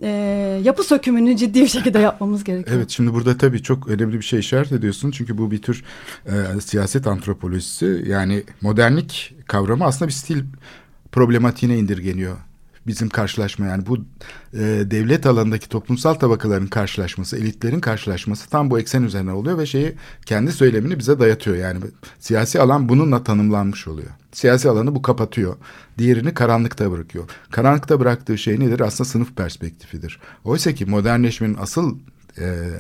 [0.03, 0.09] e,
[0.65, 2.77] yapı sökümünü ciddi bir şekilde yapmamız gerekiyor.
[2.77, 5.11] Evet şimdi burada tabii çok önemli bir şey işaret ediyorsun.
[5.11, 5.85] Çünkü bu bir tür
[6.27, 8.05] e, siyaset antropolojisi.
[8.07, 10.45] Yani modernlik kavramı aslında bir stil
[11.13, 12.37] problematiğine indirgeniyor.
[12.87, 13.99] Bizim karşılaşma yani bu
[14.53, 14.61] e,
[14.91, 19.95] devlet alanındaki toplumsal tabakaların karşılaşması, elitlerin karşılaşması tam bu eksen üzerine oluyor ve şeyi
[20.27, 21.57] kendi söylemini bize dayatıyor.
[21.57, 21.81] Yani
[22.19, 24.11] siyasi alan bununla tanımlanmış oluyor.
[24.33, 25.57] Siyasi alanı bu kapatıyor.
[25.99, 27.25] Diğerini karanlıkta bırakıyor.
[27.51, 28.81] Karanlıkta bıraktığı şey nedir?
[28.81, 30.21] Aslında sınıf perspektifidir.
[30.45, 31.99] Oysa ki modernleşmenin asıl
[32.39, 32.71] e,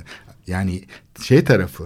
[0.47, 0.85] yani
[1.23, 1.85] şey tarafı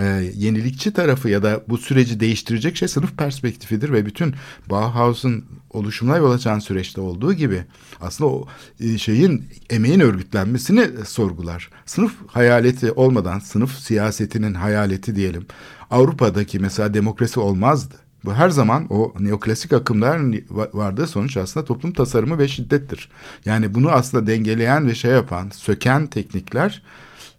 [0.00, 4.34] e, yenilikçi tarafı ya da bu süreci değiştirecek şey sınıf perspektifidir ve bütün
[4.70, 7.64] Bauhaus'un oluşumuna yol açan süreçte olduğu gibi
[8.00, 8.46] aslında o
[8.80, 11.70] e, şeyin emeğin örgütlenmesini sorgular.
[11.86, 15.46] Sınıf hayaleti olmadan sınıf siyasetinin hayaleti diyelim.
[15.90, 17.94] Avrupa'daki mesela demokrasi olmazdı.
[18.24, 23.08] Bu her zaman o neoklasik akımların vardığı sonuç aslında toplum tasarımı ve şiddettir.
[23.44, 26.82] Yani bunu aslında dengeleyen ve şey yapan, söken teknikler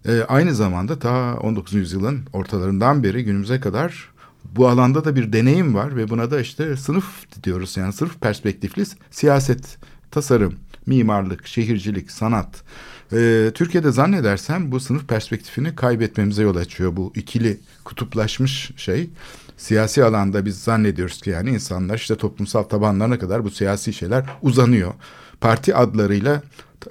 [0.06, 1.74] e, aynı zamanda ta 19.
[1.74, 4.10] yüzyılın ortalarından beri günümüze kadar
[4.56, 7.06] bu alanda da bir deneyim var ve buna da işte sınıf
[7.44, 9.78] diyoruz yani sınıf perspektifli siyaset,
[10.12, 12.64] tasarım, mimarlık, şehircilik, sanat.
[13.14, 19.10] Ee, Türkiye'de zannedersem bu sınıf perspektifini kaybetmemize yol açıyor bu ikili kutuplaşmış şey.
[19.58, 24.94] Siyasi alanda biz zannediyoruz ki yani insanlar işte toplumsal tabanlarına kadar bu siyasi şeyler uzanıyor.
[25.42, 26.42] Parti adlarıyla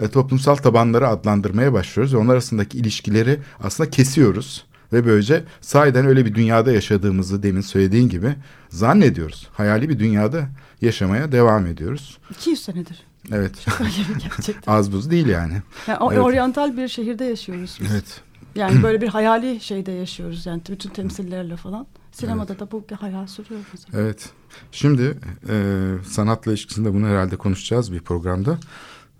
[0.01, 4.67] e, toplumsal tabanları adlandırmaya başlıyoruz ve onlar arasındaki ilişkileri aslında kesiyoruz.
[4.93, 8.35] Ve böylece sahiden öyle bir dünyada yaşadığımızı demin söylediğin gibi
[8.69, 9.49] zannediyoruz.
[9.53, 10.49] Hayali bir dünyada
[10.83, 12.19] yaşamaya devam ediyoruz.
[12.31, 13.03] 200 senedir.
[13.33, 13.67] Evet.
[14.37, 14.73] Gerçekten.
[14.73, 15.63] Az buz değil yani.
[15.87, 16.23] yani o, Evet.
[16.25, 17.91] oryantal bir şehirde yaşıyoruz biz.
[17.93, 18.21] Evet.
[18.55, 21.87] Yani böyle bir hayali şeyde yaşıyoruz yani bütün temsillerle falan.
[22.17, 24.03] Sinemada da bu hayal sürüyor mesela.
[24.03, 24.31] Evet.
[24.73, 28.59] Şimdi e, sanatla ilişkisinde bunu herhalde konuşacağız bir programda.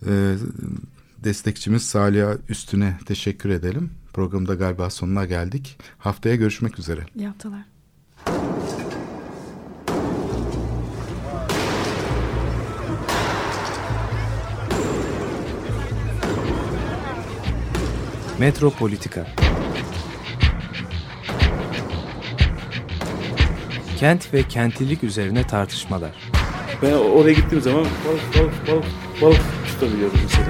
[0.07, 0.35] E,
[1.25, 3.91] destekçimiz Salih Üstüne teşekkür edelim.
[4.13, 5.79] Programda galiba sonuna geldik.
[5.99, 7.01] Haftaya görüşmek üzere.
[7.17, 7.65] İyi haftalar.
[18.39, 19.27] Metropolitika
[23.97, 26.11] Kent ve kentlilik üzerine tartışmalar.
[26.83, 28.85] Ben oraya gittiğim zaman balık balık balık
[29.23, 30.47] balık tutabiliyordum mesela.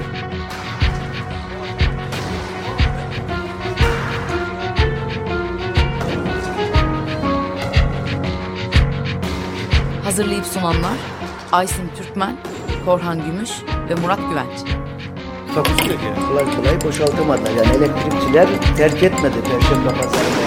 [10.03, 10.97] Hazırlayıp sunanlar
[11.51, 12.37] Aysin Türkmen,
[12.85, 13.49] Korhan Gümüş
[13.89, 14.77] ve Murat Güvenç.
[15.55, 16.27] Takusu yok yani.
[16.27, 17.41] Kolay kolay boşaltamadı.
[17.57, 20.46] Yani elektrikçiler terk etmedi Perşembe Pazarı